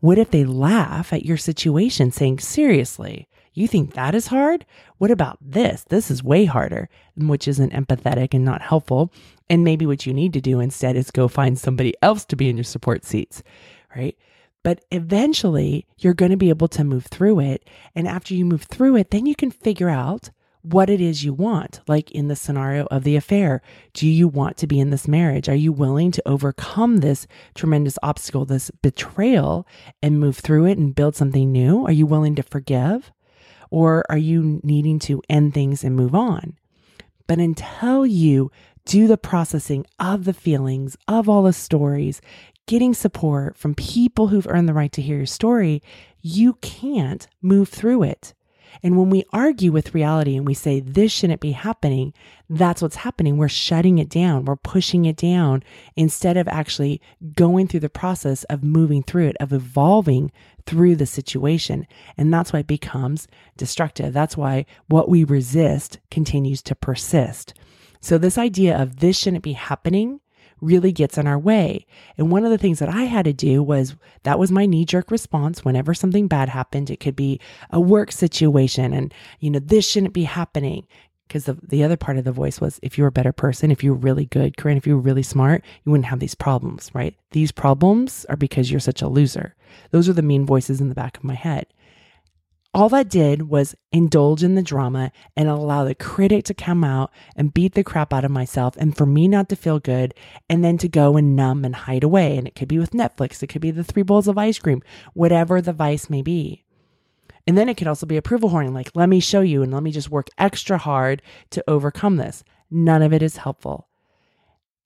What 0.00 0.18
if 0.18 0.30
they 0.30 0.44
laugh 0.44 1.12
at 1.12 1.26
your 1.26 1.36
situation 1.36 2.10
saying, 2.10 2.38
seriously, 2.38 3.28
you 3.54 3.68
think 3.68 3.94
that 3.94 4.14
is 4.14 4.26
hard? 4.26 4.66
What 4.98 5.10
about 5.10 5.38
this? 5.40 5.84
This 5.84 6.10
is 6.10 6.22
way 6.22 6.44
harder, 6.44 6.88
which 7.16 7.48
isn't 7.48 7.72
empathetic 7.72 8.34
and 8.34 8.44
not 8.44 8.62
helpful. 8.62 9.12
And 9.48 9.64
maybe 9.64 9.86
what 9.86 10.06
you 10.06 10.12
need 10.12 10.32
to 10.34 10.40
do 10.40 10.60
instead 10.60 10.96
is 10.96 11.10
go 11.10 11.28
find 11.28 11.58
somebody 11.58 11.94
else 12.02 12.24
to 12.26 12.36
be 12.36 12.48
in 12.48 12.56
your 12.56 12.64
support 12.64 13.04
seats, 13.04 13.42
right? 13.94 14.16
But 14.64 14.84
eventually 14.90 15.86
you're 15.98 16.14
going 16.14 16.30
to 16.30 16.36
be 16.36 16.48
able 16.48 16.68
to 16.68 16.84
move 16.84 17.06
through 17.06 17.40
it. 17.40 17.68
And 17.94 18.08
after 18.08 18.34
you 18.34 18.44
move 18.44 18.62
through 18.62 18.96
it, 18.96 19.10
then 19.10 19.26
you 19.26 19.36
can 19.36 19.50
figure 19.50 19.90
out 19.90 20.30
what 20.62 20.88
it 20.88 21.00
is 21.00 21.22
you 21.22 21.34
want. 21.34 21.80
Like 21.86 22.10
in 22.10 22.28
the 22.28 22.36
scenario 22.36 22.86
of 22.86 23.04
the 23.04 23.16
affair, 23.16 23.60
do 23.92 24.08
you 24.08 24.26
want 24.26 24.56
to 24.56 24.66
be 24.66 24.80
in 24.80 24.90
this 24.90 25.06
marriage? 25.06 25.48
Are 25.48 25.54
you 25.54 25.70
willing 25.70 26.10
to 26.12 26.22
overcome 26.26 26.98
this 26.98 27.26
tremendous 27.54 27.98
obstacle, 28.02 28.46
this 28.46 28.70
betrayal, 28.82 29.66
and 30.02 30.18
move 30.18 30.38
through 30.38 30.64
it 30.64 30.78
and 30.78 30.94
build 30.94 31.14
something 31.14 31.52
new? 31.52 31.84
Are 31.84 31.92
you 31.92 32.06
willing 32.06 32.34
to 32.36 32.42
forgive? 32.42 33.12
Or 33.74 34.04
are 34.08 34.16
you 34.16 34.60
needing 34.62 35.00
to 35.00 35.20
end 35.28 35.52
things 35.52 35.82
and 35.82 35.96
move 35.96 36.14
on? 36.14 36.56
But 37.26 37.40
until 37.40 38.06
you 38.06 38.52
do 38.84 39.08
the 39.08 39.18
processing 39.18 39.84
of 39.98 40.26
the 40.26 40.32
feelings, 40.32 40.96
of 41.08 41.28
all 41.28 41.42
the 41.42 41.52
stories, 41.52 42.20
getting 42.66 42.94
support 42.94 43.56
from 43.56 43.74
people 43.74 44.28
who've 44.28 44.46
earned 44.46 44.68
the 44.68 44.74
right 44.74 44.92
to 44.92 45.02
hear 45.02 45.16
your 45.16 45.26
story, 45.26 45.82
you 46.22 46.52
can't 46.60 47.26
move 47.42 47.68
through 47.68 48.04
it. 48.04 48.32
And 48.80 48.96
when 48.96 49.10
we 49.10 49.24
argue 49.32 49.72
with 49.72 49.92
reality 49.92 50.36
and 50.36 50.46
we 50.46 50.54
say 50.54 50.78
this 50.78 51.10
shouldn't 51.10 51.40
be 51.40 51.52
happening, 51.52 52.14
that's 52.48 52.80
what's 52.80 52.96
happening. 52.96 53.36
We're 53.36 53.48
shutting 53.48 53.98
it 53.98 54.08
down. 54.08 54.44
We're 54.44 54.54
pushing 54.54 55.04
it 55.04 55.16
down 55.16 55.64
instead 55.96 56.36
of 56.36 56.46
actually 56.46 57.00
going 57.34 57.66
through 57.66 57.80
the 57.80 57.88
process 57.88 58.44
of 58.44 58.62
moving 58.62 59.02
through 59.02 59.26
it, 59.26 59.36
of 59.40 59.52
evolving 59.52 60.30
through 60.66 60.96
the 60.96 61.06
situation. 61.06 61.86
And 62.16 62.32
that's 62.32 62.52
why 62.52 62.60
it 62.60 62.66
becomes 62.66 63.28
destructive. 63.56 64.12
That's 64.12 64.36
why 64.36 64.66
what 64.88 65.08
we 65.08 65.24
resist 65.24 65.98
continues 66.10 66.62
to 66.62 66.74
persist. 66.74 67.54
So, 68.00 68.18
this 68.18 68.36
idea 68.36 68.76
of 68.76 69.00
this 69.00 69.18
shouldn't 69.18 69.44
be 69.44 69.54
happening 69.54 70.20
really 70.60 70.92
gets 70.92 71.18
in 71.18 71.26
our 71.26 71.38
way. 71.38 71.86
And 72.16 72.30
one 72.30 72.44
of 72.44 72.50
the 72.50 72.58
things 72.58 72.78
that 72.78 72.88
I 72.88 73.02
had 73.02 73.24
to 73.26 73.32
do 73.32 73.62
was 73.62 73.96
that 74.22 74.38
was 74.38 74.50
my 74.50 74.66
knee 74.66 74.84
jerk 74.84 75.10
response 75.10 75.64
whenever 75.64 75.94
something 75.94 76.28
bad 76.28 76.48
happened. 76.48 76.90
It 76.90 77.00
could 77.00 77.16
be 77.16 77.40
a 77.70 77.80
work 77.80 78.12
situation 78.12 78.92
and, 78.92 79.12
you 79.40 79.50
know, 79.50 79.58
this 79.58 79.88
shouldn't 79.88 80.14
be 80.14 80.24
happening. 80.24 80.86
Because 81.26 81.44
the, 81.44 81.56
the 81.66 81.82
other 81.82 81.96
part 81.96 82.18
of 82.18 82.24
the 82.24 82.32
voice 82.32 82.60
was 82.60 82.78
if 82.82 82.98
you're 82.98 83.06
a 83.08 83.12
better 83.12 83.32
person, 83.32 83.70
if 83.70 83.82
you're 83.82 83.94
really 83.94 84.26
good, 84.26 84.56
Koren, 84.56 84.76
if 84.76 84.86
you're 84.86 84.96
really 84.96 85.22
smart, 85.22 85.64
you 85.84 85.90
wouldn't 85.90 86.06
have 86.06 86.20
these 86.20 86.34
problems, 86.34 86.90
right? 86.94 87.16
These 87.30 87.50
problems 87.50 88.26
are 88.28 88.36
because 88.36 88.70
you're 88.70 88.80
such 88.80 89.02
a 89.02 89.08
loser. 89.08 89.56
Those 89.90 90.08
are 90.08 90.12
the 90.12 90.22
mean 90.22 90.44
voices 90.44 90.80
in 90.80 90.88
the 90.88 90.94
back 90.94 91.16
of 91.16 91.24
my 91.24 91.34
head 91.34 91.66
all 92.74 92.88
that 92.88 93.08
did 93.08 93.48
was 93.48 93.76
indulge 93.92 94.42
in 94.42 94.56
the 94.56 94.62
drama 94.62 95.12
and 95.36 95.48
allow 95.48 95.84
the 95.84 95.94
critic 95.94 96.44
to 96.44 96.52
come 96.54 96.82
out 96.82 97.12
and 97.36 97.54
beat 97.54 97.74
the 97.74 97.84
crap 97.84 98.12
out 98.12 98.24
of 98.24 98.32
myself 98.32 98.76
and 98.76 98.96
for 98.96 99.06
me 99.06 99.28
not 99.28 99.48
to 99.48 99.56
feel 99.56 99.78
good 99.78 100.12
and 100.50 100.64
then 100.64 100.76
to 100.76 100.88
go 100.88 101.16
and 101.16 101.36
numb 101.36 101.64
and 101.64 101.76
hide 101.76 102.02
away. 102.02 102.36
And 102.36 102.48
it 102.48 102.56
could 102.56 102.66
be 102.66 102.78
with 102.78 102.90
Netflix, 102.90 103.42
it 103.42 103.46
could 103.46 103.62
be 103.62 103.70
the 103.70 103.84
three 103.84 104.02
bowls 104.02 104.26
of 104.26 104.36
ice 104.36 104.58
cream, 104.58 104.82
whatever 105.12 105.62
the 105.62 105.72
vice 105.72 106.10
may 106.10 106.20
be. 106.20 106.63
And 107.46 107.58
then 107.58 107.68
it 107.68 107.76
could 107.76 107.86
also 107.86 108.06
be 108.06 108.16
approval 108.16 108.48
horning, 108.48 108.72
like, 108.72 108.90
let 108.94 109.08
me 109.08 109.20
show 109.20 109.42
you 109.42 109.62
and 109.62 109.72
let 109.72 109.82
me 109.82 109.90
just 109.90 110.10
work 110.10 110.28
extra 110.38 110.78
hard 110.78 111.20
to 111.50 111.62
overcome 111.68 112.16
this. 112.16 112.42
None 112.70 113.02
of 113.02 113.12
it 113.12 113.22
is 113.22 113.36
helpful. 113.38 113.88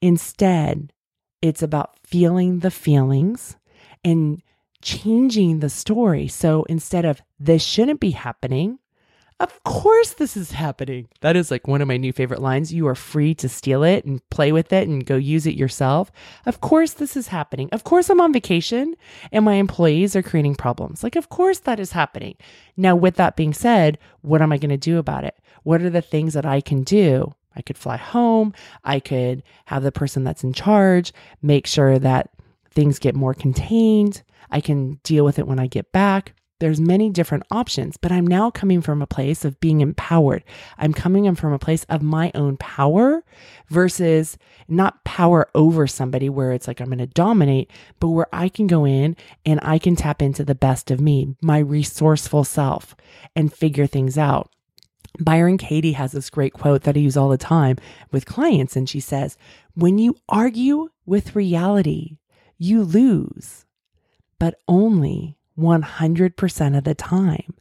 Instead, 0.00 0.92
it's 1.40 1.62
about 1.62 1.98
feeling 2.04 2.60
the 2.60 2.70
feelings 2.70 3.56
and 4.04 4.42
changing 4.82 5.60
the 5.60 5.70
story. 5.70 6.26
So 6.28 6.64
instead 6.64 7.04
of 7.04 7.22
this 7.38 7.62
shouldn't 7.62 8.00
be 8.00 8.10
happening, 8.10 8.78
of 9.40 9.62
course 9.62 10.14
this 10.14 10.36
is 10.36 10.52
happening. 10.52 11.08
That 11.20 11.36
is 11.36 11.50
like 11.50 11.68
one 11.68 11.80
of 11.80 11.88
my 11.88 11.96
new 11.96 12.12
favorite 12.12 12.42
lines. 12.42 12.72
You 12.72 12.88
are 12.88 12.94
free 12.94 13.34
to 13.36 13.48
steal 13.48 13.82
it 13.84 14.04
and 14.04 14.26
play 14.30 14.50
with 14.50 14.72
it 14.72 14.88
and 14.88 15.06
go 15.06 15.16
use 15.16 15.46
it 15.46 15.54
yourself. 15.54 16.10
Of 16.44 16.60
course 16.60 16.94
this 16.94 17.16
is 17.16 17.28
happening. 17.28 17.68
Of 17.70 17.84
course 17.84 18.10
I'm 18.10 18.20
on 18.20 18.32
vacation 18.32 18.96
and 19.30 19.44
my 19.44 19.54
employees 19.54 20.16
are 20.16 20.22
creating 20.22 20.56
problems. 20.56 21.04
Like, 21.04 21.16
of 21.16 21.28
course 21.28 21.60
that 21.60 21.78
is 21.78 21.92
happening. 21.92 22.36
Now, 22.76 22.96
with 22.96 23.16
that 23.16 23.36
being 23.36 23.54
said, 23.54 23.98
what 24.22 24.42
am 24.42 24.52
I 24.52 24.58
going 24.58 24.70
to 24.70 24.76
do 24.76 24.98
about 24.98 25.24
it? 25.24 25.36
What 25.62 25.82
are 25.82 25.90
the 25.90 26.02
things 26.02 26.34
that 26.34 26.46
I 26.46 26.60
can 26.60 26.82
do? 26.82 27.34
I 27.54 27.62
could 27.62 27.78
fly 27.78 27.96
home. 27.96 28.54
I 28.84 29.00
could 29.00 29.42
have 29.66 29.82
the 29.82 29.92
person 29.92 30.24
that's 30.24 30.44
in 30.44 30.52
charge 30.52 31.12
make 31.42 31.66
sure 31.66 31.98
that 31.98 32.30
things 32.70 32.98
get 32.98 33.14
more 33.14 33.34
contained. 33.34 34.22
I 34.50 34.60
can 34.60 35.00
deal 35.02 35.24
with 35.24 35.38
it 35.38 35.46
when 35.46 35.58
I 35.58 35.66
get 35.66 35.92
back. 35.92 36.34
There's 36.60 36.80
many 36.80 37.08
different 37.08 37.44
options, 37.50 37.96
but 37.96 38.10
I'm 38.10 38.26
now 38.26 38.50
coming 38.50 38.80
from 38.80 39.00
a 39.00 39.06
place 39.06 39.44
of 39.44 39.60
being 39.60 39.80
empowered. 39.80 40.42
I'm 40.76 40.92
coming 40.92 41.32
from 41.36 41.52
a 41.52 41.58
place 41.58 41.84
of 41.88 42.02
my 42.02 42.32
own 42.34 42.56
power 42.56 43.24
versus 43.68 44.36
not 44.66 45.04
power 45.04 45.48
over 45.54 45.86
somebody 45.86 46.28
where 46.28 46.52
it's 46.52 46.66
like 46.66 46.80
I'm 46.80 46.88
going 46.88 46.98
to 46.98 47.06
dominate, 47.06 47.70
but 48.00 48.08
where 48.08 48.26
I 48.32 48.48
can 48.48 48.66
go 48.66 48.84
in 48.84 49.16
and 49.46 49.60
I 49.62 49.78
can 49.78 49.94
tap 49.94 50.20
into 50.20 50.44
the 50.44 50.54
best 50.54 50.90
of 50.90 51.00
me, 51.00 51.36
my 51.40 51.58
resourceful 51.58 52.42
self, 52.42 52.96
and 53.36 53.52
figure 53.52 53.86
things 53.86 54.18
out. 54.18 54.50
Byron 55.20 55.58
Katie 55.58 55.92
has 55.92 56.12
this 56.12 56.30
great 56.30 56.52
quote 56.52 56.82
that 56.82 56.96
I 56.96 57.00
use 57.00 57.16
all 57.16 57.28
the 57.28 57.38
time 57.38 57.76
with 58.10 58.26
clients, 58.26 58.74
and 58.76 58.88
she 58.88 59.00
says, 59.00 59.36
When 59.74 59.98
you 59.98 60.16
argue 60.28 60.88
with 61.06 61.36
reality, 61.36 62.18
you 62.58 62.82
lose 62.82 63.64
but 64.38 64.60
only 64.68 65.36
100% 65.58 66.78
of 66.78 66.84
the 66.84 66.94
time. 66.94 67.54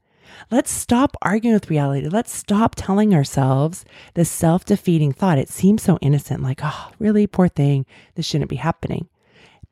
Let's 0.52 0.72
stop 0.72 1.18
arguing 1.22 1.54
with 1.56 1.70
reality. 1.70 2.08
Let's 2.08 2.34
stop 2.34 2.76
telling 2.76 3.14
ourselves 3.14 3.86
the 4.14 4.26
self 4.26 4.66
defeating 4.66 5.12
thought. 5.12 5.38
It 5.38 5.50
seems 5.50 5.84
so 5.84 5.98
innocent, 6.02 6.44
like, 6.44 6.60
oh, 6.64 6.92
really, 7.00 7.28
poor 7.28 7.48
thing. 7.48 7.86
This 8.16 8.26
shouldn't 8.26 8.50
be 8.50 8.58
happening. 8.58 9.08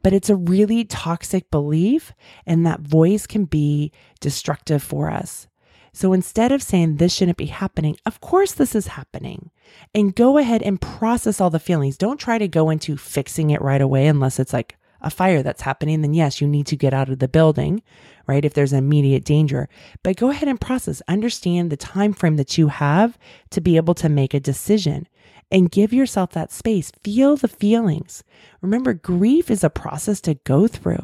But 0.02 0.14
it's 0.14 0.30
a 0.30 0.36
really 0.36 0.84
toxic 0.84 1.50
belief, 1.50 2.14
and 2.46 2.66
that 2.66 2.82
voice 2.82 3.26
can 3.26 3.46
be 3.46 3.92
destructive 4.20 4.84
for 4.84 5.10
us. 5.10 5.48
So 5.94 6.12
instead 6.12 6.52
of 6.52 6.62
saying 6.62 6.98
this 6.98 7.14
shouldn't 7.14 7.38
be 7.38 7.46
happening, 7.46 7.96
of 8.06 8.20
course 8.20 8.52
this 8.52 8.76
is 8.76 8.88
happening. 8.88 9.50
And 9.94 10.14
go 10.14 10.38
ahead 10.38 10.62
and 10.62 10.82
process 10.82 11.40
all 11.40 11.50
the 11.50 11.58
feelings. 11.58 11.98
Don't 11.98 12.20
try 12.20 12.38
to 12.38 12.50
go 12.50 12.70
into 12.70 12.98
fixing 12.98 13.50
it 13.50 13.62
right 13.62 13.82
away 13.82 14.08
unless 14.08 14.38
it's 14.38 14.52
like, 14.52 14.76
a 15.06 15.10
fire 15.10 15.44
that's 15.44 15.62
happening, 15.62 16.02
then 16.02 16.14
yes, 16.14 16.42
you 16.42 16.48
need 16.48 16.66
to 16.68 16.76
get 16.76 16.94
out 16.94 17.10
of 17.10 17.20
the 17.20 17.28
building, 17.28 17.82
right? 18.28 18.44
If 18.44 18.56
there's 18.56 18.74
immediate 18.74 19.24
danger. 19.24 19.70
But 20.04 20.18
go 20.18 20.32
ahead 20.32 20.50
and 20.50 20.60
process. 20.60 21.02
Understand 21.08 21.70
the 21.70 21.78
time 21.78 22.12
frame 22.12 22.36
that 22.38 22.58
you 22.58 22.68
have 22.68 23.18
to 23.52 23.62
be 23.62 23.78
able 23.78 23.94
to 23.96 24.10
make 24.10 24.34
a 24.34 24.40
decision 24.40 25.08
and 25.52 25.72
give 25.72 25.94
yourself 25.94 26.32
that 26.32 26.52
space. 26.52 26.92
Feel 27.04 27.38
the 27.38 27.48
feelings. 27.48 28.24
Remember, 28.62 28.94
grief 28.94 29.52
is 29.52 29.64
a 29.64 29.70
process 29.70 30.20
to 30.22 30.34
go 30.44 30.68
through. 30.68 31.04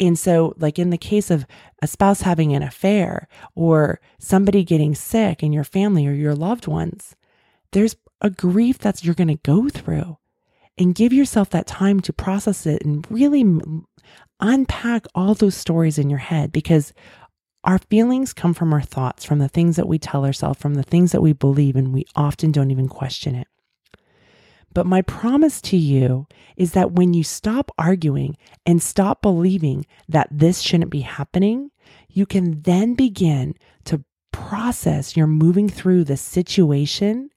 And 0.00 0.18
so, 0.18 0.54
like 0.58 0.78
in 0.78 0.90
the 0.90 0.98
case 0.98 1.30
of 1.30 1.46
a 1.80 1.86
spouse 1.86 2.22
having 2.22 2.52
an 2.52 2.62
affair 2.62 3.28
or 3.54 4.00
somebody 4.18 4.64
getting 4.64 4.94
sick 4.94 5.42
in 5.42 5.52
your 5.52 5.64
family 5.64 6.06
or 6.06 6.12
your 6.12 6.34
loved 6.34 6.66
ones, 6.66 7.14
there's 7.70 7.96
a 8.20 8.28
grief 8.28 8.78
that 8.78 9.04
you're 9.04 9.14
going 9.14 9.28
to 9.28 9.36
go 9.36 9.68
through 9.68 10.18
and 10.78 10.94
give 10.94 11.12
yourself 11.12 11.50
that 11.50 11.66
time 11.66 12.00
to 12.00 12.12
process 12.12 12.66
it 12.66 12.84
and 12.84 13.06
really 13.10 13.44
unpack 14.40 15.06
all 15.14 15.34
those 15.34 15.54
stories 15.54 15.98
in 15.98 16.10
your 16.10 16.18
head 16.18 16.52
because 16.52 16.92
our 17.64 17.78
feelings 17.78 18.32
come 18.32 18.54
from 18.54 18.72
our 18.72 18.82
thoughts, 18.82 19.24
from 19.24 19.38
the 19.38 19.48
things 19.48 19.76
that 19.76 19.88
we 19.88 19.98
tell 19.98 20.24
ourselves, 20.24 20.60
from 20.60 20.74
the 20.74 20.82
things 20.82 21.12
that 21.12 21.22
we 21.22 21.32
believe, 21.32 21.74
and 21.74 21.92
we 21.92 22.04
often 22.14 22.52
don't 22.52 22.70
even 22.70 22.88
question 22.88 23.34
it. 23.34 23.48
But 24.72 24.86
my 24.86 25.02
promise 25.02 25.60
to 25.62 25.76
you 25.76 26.26
is 26.56 26.72
that 26.72 26.92
when 26.92 27.14
you 27.14 27.24
stop 27.24 27.70
arguing 27.78 28.36
and 28.66 28.82
stop 28.82 29.22
believing 29.22 29.86
that 30.08 30.28
this 30.30 30.60
shouldn't 30.60 30.90
be 30.90 31.00
happening, 31.00 31.70
you 32.08 32.26
can 32.26 32.60
then 32.62 32.94
begin 32.94 33.54
to 33.86 34.04
process 34.32 35.16
you're 35.16 35.26
moving 35.26 35.68
through 35.68 36.04
the 36.04 36.16
situation 36.16 37.30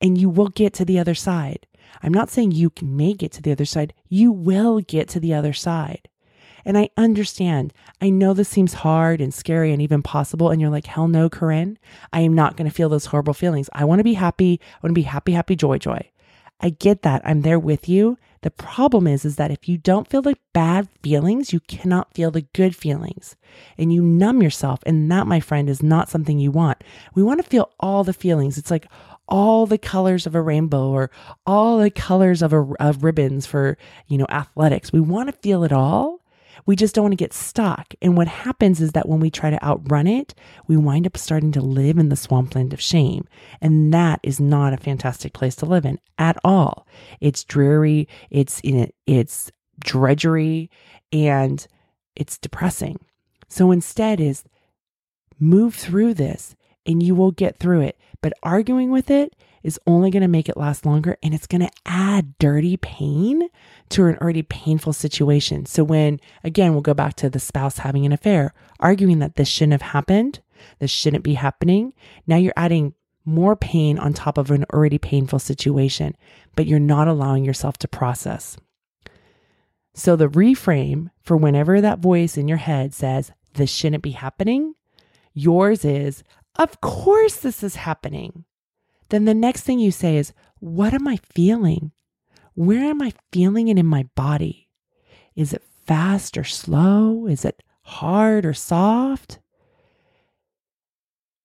and 0.00 0.16
you 0.16 0.28
will 0.30 0.48
get 0.48 0.72
to 0.74 0.84
the 0.84 0.98
other 0.98 1.14
side. 1.14 1.66
I'm 2.02 2.12
not 2.12 2.30
saying 2.30 2.52
you 2.52 2.72
may 2.82 3.12
get 3.12 3.32
to 3.32 3.42
the 3.42 3.52
other 3.52 3.64
side. 3.64 3.94
You 4.08 4.32
will 4.32 4.80
get 4.80 5.08
to 5.10 5.20
the 5.20 5.34
other 5.34 5.52
side. 5.52 6.08
And 6.64 6.78
I 6.78 6.88
understand. 6.96 7.72
I 8.00 8.08
know 8.10 8.32
this 8.32 8.48
seems 8.48 8.74
hard 8.74 9.20
and 9.20 9.34
scary 9.34 9.72
and 9.72 9.82
even 9.82 10.02
possible. 10.02 10.50
And 10.50 10.60
you're 10.60 10.70
like, 10.70 10.86
hell 10.86 11.08
no, 11.08 11.28
Koren. 11.28 11.78
I 12.12 12.20
am 12.20 12.34
not 12.34 12.56
going 12.56 12.68
to 12.68 12.74
feel 12.74 12.88
those 12.88 13.06
horrible 13.06 13.34
feelings. 13.34 13.68
I 13.72 13.84
want 13.84 14.00
to 14.00 14.04
be 14.04 14.14
happy. 14.14 14.60
I 14.62 14.78
want 14.82 14.90
to 14.90 15.00
be 15.00 15.02
happy, 15.02 15.32
happy, 15.32 15.56
joy, 15.56 15.78
joy. 15.78 16.10
I 16.60 16.70
get 16.70 17.02
that. 17.02 17.20
I'm 17.24 17.42
there 17.42 17.58
with 17.58 17.88
you. 17.88 18.16
The 18.40 18.50
problem 18.50 19.06
is, 19.06 19.24
is 19.24 19.36
that 19.36 19.50
if 19.50 19.68
you 19.68 19.78
don't 19.78 20.08
feel 20.08 20.20
the 20.20 20.36
bad 20.52 20.88
feelings, 21.02 21.52
you 21.52 21.60
cannot 21.60 22.12
feel 22.12 22.30
the 22.30 22.42
good 22.52 22.76
feelings 22.76 23.36
and 23.78 23.92
you 23.92 24.02
numb 24.02 24.42
yourself. 24.42 24.80
And 24.84 25.10
that, 25.10 25.26
my 25.26 25.40
friend, 25.40 25.68
is 25.68 25.82
not 25.82 26.10
something 26.10 26.38
you 26.38 26.50
want. 26.50 26.84
We 27.14 27.22
want 27.22 27.42
to 27.42 27.48
feel 27.48 27.70
all 27.80 28.04
the 28.04 28.12
feelings. 28.12 28.58
It's 28.58 28.70
like 28.70 28.86
all 29.28 29.66
the 29.66 29.78
colors 29.78 30.26
of 30.26 30.34
a 30.34 30.42
rainbow 30.42 30.90
or 30.90 31.10
all 31.46 31.78
the 31.78 31.90
colors 31.90 32.42
of, 32.42 32.52
a, 32.52 32.62
of 32.80 33.04
ribbons 33.04 33.46
for, 33.46 33.78
you 34.06 34.18
know, 34.18 34.26
athletics. 34.28 34.92
We 34.92 35.00
want 35.00 35.28
to 35.28 35.38
feel 35.40 35.64
it 35.64 35.72
all. 35.72 36.20
We 36.66 36.76
just 36.76 36.94
don't 36.94 37.04
want 37.04 37.12
to 37.12 37.16
get 37.16 37.32
stuck. 37.32 37.94
And 38.00 38.16
what 38.16 38.28
happens 38.28 38.80
is 38.80 38.92
that 38.92 39.08
when 39.08 39.20
we 39.20 39.30
try 39.30 39.50
to 39.50 39.62
outrun 39.62 40.06
it, 40.06 40.34
we 40.66 40.76
wind 40.76 41.06
up 41.06 41.16
starting 41.16 41.52
to 41.52 41.60
live 41.60 41.98
in 41.98 42.08
the 42.08 42.16
swampland 42.16 42.72
of 42.72 42.80
shame. 42.80 43.26
And 43.60 43.92
that 43.92 44.20
is 44.22 44.40
not 44.40 44.72
a 44.72 44.78
fantastic 44.78 45.34
place 45.34 45.56
to 45.56 45.66
live 45.66 45.84
in 45.84 45.98
at 46.16 46.38
all. 46.44 46.86
It's 47.20 47.44
dreary, 47.44 48.08
it's 48.30 48.60
in 48.60 48.78
it, 48.78 48.94
it's 49.06 49.50
drudgery, 49.78 50.70
and 51.12 51.66
it's 52.16 52.38
depressing. 52.38 52.98
So 53.48 53.70
instead 53.70 54.20
is 54.20 54.44
move 55.38 55.74
through 55.74 56.14
this 56.14 56.56
and 56.86 57.02
you 57.02 57.14
will 57.14 57.30
get 57.30 57.58
through 57.58 57.80
it. 57.82 57.98
But 58.20 58.34
arguing 58.42 58.90
with 58.90 59.10
it 59.10 59.34
is 59.62 59.80
only 59.86 60.10
going 60.10 60.22
to 60.22 60.28
make 60.28 60.48
it 60.48 60.56
last 60.56 60.84
longer 60.84 61.16
and 61.22 61.34
it's 61.34 61.46
going 61.46 61.62
to 61.62 61.70
add 61.86 62.38
dirty 62.38 62.76
pain 62.76 63.48
to 63.90 64.06
an 64.06 64.16
already 64.18 64.42
painful 64.42 64.92
situation. 64.92 65.66
So, 65.66 65.82
when 65.82 66.20
again, 66.42 66.72
we'll 66.72 66.82
go 66.82 66.94
back 66.94 67.14
to 67.16 67.30
the 67.30 67.40
spouse 67.40 67.78
having 67.78 68.04
an 68.06 68.12
affair, 68.12 68.54
arguing 68.80 69.18
that 69.20 69.36
this 69.36 69.48
shouldn't 69.48 69.72
have 69.72 69.92
happened, 69.92 70.40
this 70.78 70.90
shouldn't 70.90 71.24
be 71.24 71.34
happening. 71.34 71.94
Now 72.26 72.36
you're 72.36 72.52
adding 72.56 72.94
more 73.24 73.56
pain 73.56 73.98
on 73.98 74.12
top 74.12 74.36
of 74.36 74.50
an 74.50 74.64
already 74.72 74.98
painful 74.98 75.38
situation, 75.38 76.14
but 76.56 76.66
you're 76.66 76.78
not 76.78 77.08
allowing 77.08 77.44
yourself 77.44 77.78
to 77.78 77.88
process. 77.88 78.56
So 79.94 80.16
the 80.16 80.28
reframe 80.28 81.10
for 81.22 81.36
whenever 81.36 81.80
that 81.80 82.00
voice 82.00 82.36
in 82.36 82.48
your 82.48 82.58
head 82.58 82.92
says, 82.92 83.32
this 83.54 83.70
shouldn't 83.70 84.02
be 84.02 84.10
happening, 84.10 84.74
yours 85.32 85.84
is, 85.84 86.24
of 86.56 86.80
course 86.80 87.36
this 87.36 87.62
is 87.62 87.76
happening. 87.76 88.44
Then 89.08 89.24
the 89.24 89.34
next 89.34 89.62
thing 89.62 89.78
you 89.78 89.90
say 89.90 90.16
is, 90.16 90.32
what 90.60 90.94
am 90.94 91.06
I 91.06 91.16
feeling? 91.16 91.92
Where 92.54 92.84
am 92.84 93.02
I 93.02 93.12
feeling 93.32 93.68
it 93.68 93.78
in 93.78 93.86
my 93.86 94.08
body? 94.14 94.68
Is 95.34 95.52
it 95.52 95.62
fast 95.86 96.38
or 96.38 96.44
slow? 96.44 97.26
Is 97.26 97.44
it 97.44 97.62
hard 97.82 98.46
or 98.46 98.54
soft? 98.54 99.40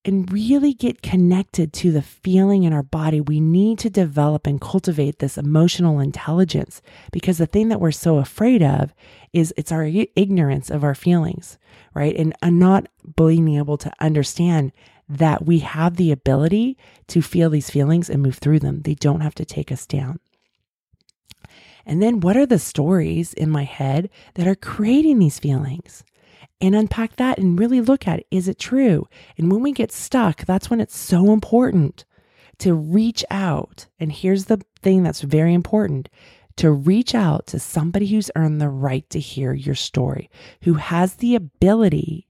And 0.05 0.31
really 0.31 0.73
get 0.73 1.01
connected 1.01 1.73
to 1.73 1.91
the 1.91 2.01
feeling 2.01 2.63
in 2.63 2.71
our 2.71 2.83
body. 2.83 3.19
We 3.19 3.39
need 3.41 3.79
to 3.79 3.89
develop 3.89 4.47
and 4.47 4.61
cultivate 4.61 5.19
this 5.19 5.37
emotional 5.37 5.99
intelligence 5.99 6.81
because 7.11 7.37
the 7.37 7.45
thing 7.45 7.67
that 7.67 7.81
we're 7.81 7.91
so 7.91 8.17
afraid 8.17 8.63
of 8.63 8.93
is 9.33 9.53
it's 9.57 9.71
our 9.71 9.83
ignorance 9.83 10.69
of 10.69 10.83
our 10.83 10.95
feelings, 10.95 11.57
right? 11.93 12.15
And, 12.15 12.33
and 12.41 12.59
not 12.59 12.87
being 13.17 13.57
able 13.57 13.77
to 13.77 13.91
understand 13.99 14.71
that 15.09 15.45
we 15.45 15.59
have 15.59 15.95
the 15.95 16.11
ability 16.11 16.77
to 17.07 17.21
feel 17.21 17.49
these 17.49 17.69
feelings 17.69 18.09
and 18.09 18.21
move 18.21 18.37
through 18.37 18.59
them. 18.59 18.81
They 18.81 18.93
don't 18.93 19.21
have 19.21 19.35
to 19.35 19.45
take 19.45 19.71
us 19.71 19.85
down. 19.87 20.19
And 21.85 22.01
then 22.03 22.19
what 22.19 22.37
are 22.37 22.45
the 22.45 22.59
stories 22.59 23.33
in 23.33 23.49
my 23.49 23.63
head 23.63 24.11
that 24.35 24.47
are 24.47 24.55
creating 24.55 25.17
these 25.17 25.39
feelings? 25.39 26.03
And 26.61 26.75
unpack 26.75 27.15
that 27.15 27.39
and 27.39 27.57
really 27.57 27.81
look 27.81 28.07
at 28.07 28.23
is 28.29 28.47
it 28.47 28.59
true? 28.59 29.07
And 29.37 29.51
when 29.51 29.61
we 29.61 29.71
get 29.71 29.91
stuck, 29.91 30.45
that's 30.45 30.69
when 30.69 30.81
it's 30.81 30.97
so 30.97 31.33
important 31.33 32.05
to 32.59 32.75
reach 32.75 33.25
out. 33.31 33.87
And 33.99 34.11
here's 34.11 34.45
the 34.45 34.61
thing 34.81 35.01
that's 35.01 35.21
very 35.21 35.53
important 35.53 36.09
to 36.57 36.69
reach 36.69 37.15
out 37.15 37.47
to 37.47 37.57
somebody 37.57 38.05
who's 38.05 38.29
earned 38.35 38.61
the 38.61 38.69
right 38.69 39.09
to 39.09 39.19
hear 39.19 39.53
your 39.53 39.75
story, 39.75 40.29
who 40.63 40.73
has 40.73 41.15
the 41.15 41.33
ability 41.33 42.27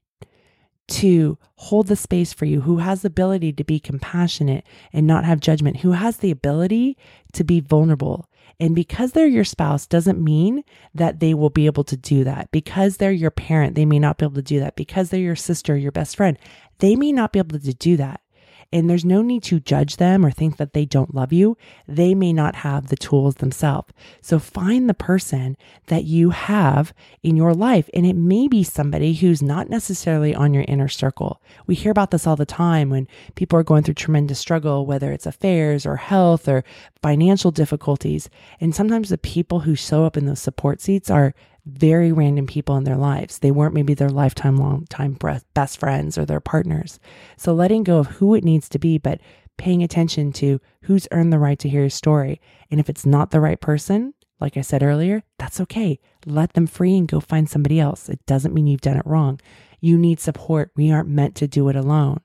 to 0.90 1.38
hold 1.56 1.86
the 1.86 1.96
space 1.96 2.32
for 2.32 2.44
you, 2.44 2.60
who 2.62 2.78
has 2.78 3.02
the 3.02 3.08
ability 3.08 3.52
to 3.54 3.64
be 3.64 3.80
compassionate 3.80 4.64
and 4.92 5.06
not 5.06 5.24
have 5.24 5.40
judgment, 5.40 5.78
who 5.78 5.92
has 5.92 6.18
the 6.18 6.30
ability 6.30 6.96
to 7.32 7.44
be 7.44 7.60
vulnerable. 7.60 8.28
And 8.58 8.74
because 8.74 9.12
they're 9.12 9.26
your 9.26 9.44
spouse 9.44 9.86
doesn't 9.86 10.22
mean 10.22 10.64
that 10.94 11.20
they 11.20 11.32
will 11.32 11.50
be 11.50 11.66
able 11.66 11.84
to 11.84 11.96
do 11.96 12.24
that. 12.24 12.50
Because 12.50 12.96
they're 12.96 13.10
your 13.10 13.30
parent, 13.30 13.74
they 13.74 13.86
may 13.86 13.98
not 13.98 14.18
be 14.18 14.26
able 14.26 14.34
to 14.34 14.42
do 14.42 14.60
that. 14.60 14.76
Because 14.76 15.08
they're 15.08 15.20
your 15.20 15.36
sister, 15.36 15.76
your 15.76 15.92
best 15.92 16.16
friend, 16.16 16.38
they 16.78 16.94
may 16.96 17.12
not 17.12 17.32
be 17.32 17.38
able 17.38 17.58
to 17.58 17.74
do 17.74 17.96
that. 17.96 18.20
And 18.72 18.88
there's 18.88 19.04
no 19.04 19.20
need 19.20 19.42
to 19.44 19.58
judge 19.58 19.96
them 19.96 20.24
or 20.24 20.30
think 20.30 20.56
that 20.56 20.74
they 20.74 20.84
don't 20.84 21.14
love 21.14 21.32
you. 21.32 21.56
They 21.88 22.14
may 22.14 22.32
not 22.32 22.56
have 22.56 22.86
the 22.86 22.96
tools 22.96 23.36
themselves. 23.36 23.92
So 24.20 24.38
find 24.38 24.88
the 24.88 24.94
person 24.94 25.56
that 25.86 26.04
you 26.04 26.30
have 26.30 26.94
in 27.22 27.36
your 27.36 27.52
life. 27.52 27.90
And 27.92 28.06
it 28.06 28.14
may 28.14 28.46
be 28.46 28.62
somebody 28.62 29.14
who's 29.14 29.42
not 29.42 29.68
necessarily 29.68 30.34
on 30.34 30.54
your 30.54 30.64
inner 30.68 30.88
circle. 30.88 31.42
We 31.66 31.74
hear 31.74 31.90
about 31.90 32.12
this 32.12 32.26
all 32.26 32.36
the 32.36 32.46
time 32.46 32.90
when 32.90 33.08
people 33.34 33.58
are 33.58 33.64
going 33.64 33.82
through 33.82 33.94
tremendous 33.94 34.38
struggle, 34.38 34.86
whether 34.86 35.10
it's 35.10 35.26
affairs 35.26 35.84
or 35.84 35.96
health 35.96 36.46
or 36.46 36.62
financial 37.02 37.50
difficulties. 37.50 38.30
And 38.60 38.74
sometimes 38.74 39.08
the 39.08 39.18
people 39.18 39.60
who 39.60 39.74
show 39.74 40.04
up 40.04 40.16
in 40.16 40.26
those 40.26 40.40
support 40.40 40.80
seats 40.80 41.10
are 41.10 41.34
very 41.66 42.12
random 42.12 42.46
people 42.46 42.76
in 42.76 42.84
their 42.84 42.96
lives. 42.96 43.38
They 43.38 43.50
weren't 43.50 43.74
maybe 43.74 43.94
their 43.94 44.08
lifetime, 44.08 44.56
long 44.56 44.86
time 44.86 45.16
best 45.54 45.78
friends 45.78 46.16
or 46.16 46.24
their 46.24 46.40
partners. 46.40 46.98
So 47.36 47.52
letting 47.52 47.84
go 47.84 47.98
of 47.98 48.06
who 48.06 48.34
it 48.34 48.44
needs 48.44 48.68
to 48.70 48.78
be, 48.78 48.98
but 48.98 49.20
paying 49.56 49.82
attention 49.82 50.32
to 50.32 50.60
who's 50.82 51.06
earned 51.12 51.32
the 51.32 51.38
right 51.38 51.58
to 51.58 51.68
hear 51.68 51.82
your 51.82 51.90
story. 51.90 52.40
And 52.70 52.80
if 52.80 52.88
it's 52.88 53.04
not 53.04 53.30
the 53.30 53.40
right 53.40 53.60
person, 53.60 54.14
like 54.40 54.56
I 54.56 54.62
said 54.62 54.82
earlier, 54.82 55.22
that's 55.38 55.60
okay. 55.60 56.00
Let 56.24 56.54
them 56.54 56.66
free 56.66 56.96
and 56.96 57.06
go 57.06 57.20
find 57.20 57.48
somebody 57.48 57.78
else. 57.78 58.08
It 58.08 58.24
doesn't 58.24 58.54
mean 58.54 58.66
you've 58.66 58.80
done 58.80 58.96
it 58.96 59.06
wrong. 59.06 59.38
You 59.80 59.98
need 59.98 60.18
support. 60.18 60.70
We 60.76 60.90
aren't 60.90 61.08
meant 61.08 61.34
to 61.36 61.46
do 61.46 61.68
it 61.68 61.76
alone. 61.76 62.20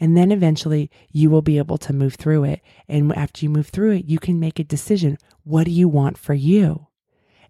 And 0.00 0.16
then 0.16 0.32
eventually 0.32 0.90
you 1.10 1.30
will 1.30 1.42
be 1.42 1.58
able 1.58 1.78
to 1.78 1.92
move 1.92 2.14
through 2.14 2.44
it. 2.44 2.62
And 2.88 3.14
after 3.16 3.44
you 3.44 3.50
move 3.50 3.68
through 3.68 3.92
it, 3.92 4.06
you 4.06 4.18
can 4.18 4.40
make 4.40 4.58
a 4.58 4.64
decision. 4.64 5.18
What 5.44 5.64
do 5.64 5.70
you 5.70 5.88
want 5.88 6.18
for 6.18 6.34
you? 6.34 6.88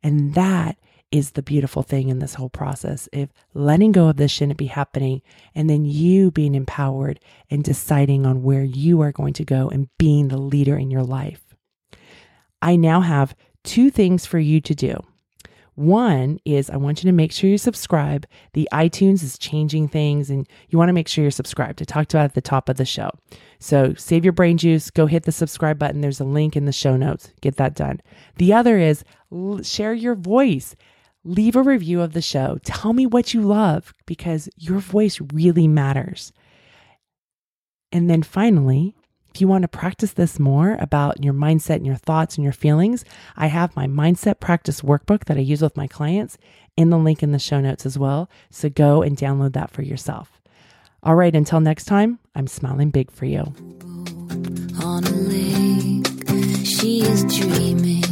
And 0.04 0.34
that 0.34 0.78
is 1.10 1.32
the 1.32 1.42
beautiful 1.42 1.82
thing 1.82 2.08
in 2.08 2.18
this 2.18 2.34
whole 2.34 2.50
process 2.50 3.08
if 3.12 3.30
letting 3.54 3.92
go 3.92 4.08
of 4.08 4.16
this 4.16 4.32
shouldn't 4.32 4.58
be 4.58 4.66
happening 4.66 5.22
and 5.54 5.70
then 5.70 5.84
you 5.84 6.30
being 6.30 6.54
empowered 6.54 7.20
and 7.50 7.62
deciding 7.62 8.26
on 8.26 8.42
where 8.42 8.64
you 8.64 9.00
are 9.00 9.12
going 9.12 9.32
to 9.32 9.44
go 9.44 9.68
and 9.68 9.88
being 9.96 10.28
the 10.28 10.36
leader 10.36 10.76
in 10.76 10.90
your 10.90 11.04
life. 11.04 11.54
I 12.60 12.76
now 12.76 13.00
have 13.00 13.34
two 13.62 13.90
things 13.90 14.26
for 14.26 14.38
you 14.38 14.60
to 14.62 14.74
do. 14.74 14.96
One 15.76 16.38
is 16.44 16.70
I 16.70 16.76
want 16.76 17.02
you 17.02 17.08
to 17.08 17.14
make 17.16 17.32
sure 17.32 17.50
you 17.50 17.58
subscribe. 17.58 18.26
The 18.52 18.68
iTunes 18.72 19.24
is 19.24 19.38
changing 19.38 19.88
things 19.88 20.30
and 20.30 20.48
you 20.68 20.78
want 20.78 20.88
to 20.88 20.92
make 20.92 21.08
sure 21.08 21.22
you're 21.22 21.30
subscribed. 21.32 21.82
I 21.82 21.84
talked 21.84 22.14
about 22.14 22.22
it 22.22 22.26
at 22.26 22.34
the 22.34 22.40
top 22.40 22.68
of 22.68 22.76
the 22.76 22.84
show. 22.84 23.10
So 23.58 23.94
save 23.94 24.24
your 24.24 24.32
brain 24.32 24.56
juice, 24.56 24.90
go 24.90 25.06
hit 25.06 25.24
the 25.24 25.32
subscribe 25.32 25.78
button. 25.78 26.00
There's 26.00 26.20
a 26.20 26.24
link 26.24 26.56
in 26.56 26.64
the 26.64 26.72
show 26.72 26.96
notes. 26.96 27.32
Get 27.40 27.56
that 27.56 27.74
done. 27.74 28.00
The 28.36 28.52
other 28.52 28.78
is 28.78 29.04
l- 29.34 29.62
share 29.62 29.92
your 29.92 30.14
voice. 30.14 30.76
Leave 31.24 31.56
a 31.56 31.62
review 31.62 32.00
of 32.00 32.12
the 32.12 32.22
show. 32.22 32.58
Tell 32.64 32.92
me 32.92 33.06
what 33.06 33.34
you 33.34 33.42
love 33.42 33.92
because 34.06 34.48
your 34.56 34.78
voice 34.78 35.20
really 35.32 35.66
matters. 35.66 36.32
And 37.90 38.08
then 38.10 38.22
finally, 38.22 38.94
if 39.34 39.40
you 39.40 39.48
want 39.48 39.62
to 39.62 39.68
practice 39.68 40.12
this 40.12 40.38
more 40.38 40.76
about 40.78 41.24
your 41.24 41.34
mindset 41.34 41.76
and 41.76 41.86
your 41.86 41.96
thoughts 41.96 42.36
and 42.36 42.44
your 42.44 42.52
feelings, 42.52 43.04
I 43.36 43.48
have 43.48 43.74
my 43.74 43.86
mindset 43.88 44.38
practice 44.38 44.80
workbook 44.80 45.24
that 45.24 45.36
I 45.36 45.40
use 45.40 45.60
with 45.60 45.76
my 45.76 45.88
clients 45.88 46.38
in 46.76 46.90
the 46.90 46.98
link 46.98 47.22
in 47.22 47.32
the 47.32 47.38
show 47.40 47.60
notes 47.60 47.84
as 47.84 47.98
well. 47.98 48.30
So 48.50 48.68
go 48.68 49.02
and 49.02 49.16
download 49.16 49.54
that 49.54 49.70
for 49.70 49.82
yourself. 49.82 50.40
All 51.02 51.16
right, 51.16 51.34
until 51.34 51.60
next 51.60 51.86
time, 51.86 52.20
I'm 52.34 52.46
smiling 52.46 52.90
big 52.90 53.10
for 53.10 53.26
you. 53.26 53.52
On 54.82 55.04
a 55.04 55.10
lake, 55.10 56.06
she 56.64 57.02
is 57.02 57.24
dreaming, 57.24 58.02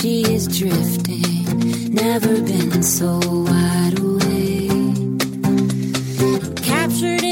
she 0.00 0.20
is 0.22 0.46
drifting, 0.46 1.94
never 1.94 2.40
been 2.42 2.82
so 2.82 3.18
wide 3.18 3.98
awake. 3.98 5.16
Captured 6.62 7.24